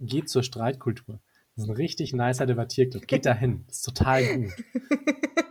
[0.00, 1.18] Geht zur Streitkultur.
[1.56, 3.06] Das ist ein richtig nicer Debattierclub.
[3.06, 3.64] Geht dahin.
[3.68, 4.52] Das ist total gut.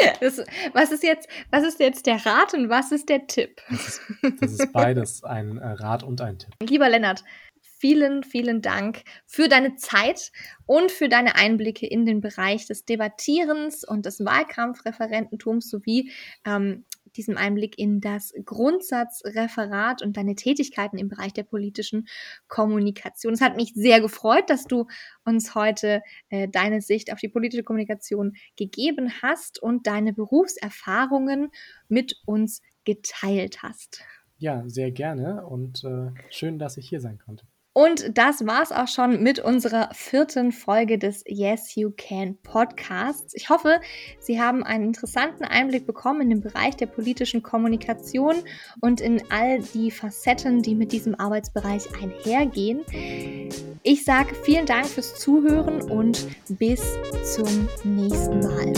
[0.20, 0.42] Das,
[0.72, 3.60] was, ist jetzt, was ist jetzt der Rat und was ist der Tipp?
[3.70, 4.00] Das ist,
[4.40, 6.54] das ist beides ein äh, Rat und ein Tipp.
[6.62, 7.24] Lieber Lennart,
[7.80, 10.32] vielen, vielen Dank für deine Zeit
[10.66, 16.12] und für deine Einblicke in den Bereich des Debattierens und des Wahlkampfreferententums sowie
[16.44, 16.84] ähm,
[17.16, 22.08] diesem Einblick in das Grundsatzreferat und deine Tätigkeiten im Bereich der politischen
[22.48, 23.32] Kommunikation.
[23.32, 24.86] Es hat mich sehr gefreut, dass du
[25.24, 31.50] uns heute äh, deine Sicht auf die politische Kommunikation gegeben hast und deine Berufserfahrungen
[31.88, 34.02] mit uns geteilt hast.
[34.38, 37.44] Ja, sehr gerne und äh, schön, dass ich hier sein konnte.
[37.72, 43.32] Und das war's auch schon mit unserer vierten Folge des Yes You Can Podcasts.
[43.34, 43.80] Ich hoffe,
[44.18, 48.34] Sie haben einen interessanten Einblick bekommen in den Bereich der politischen Kommunikation
[48.80, 52.80] und in all die Facetten, die mit diesem Arbeitsbereich einhergehen.
[53.84, 56.82] Ich sage vielen Dank fürs Zuhören und bis
[57.34, 58.72] zum nächsten Mal.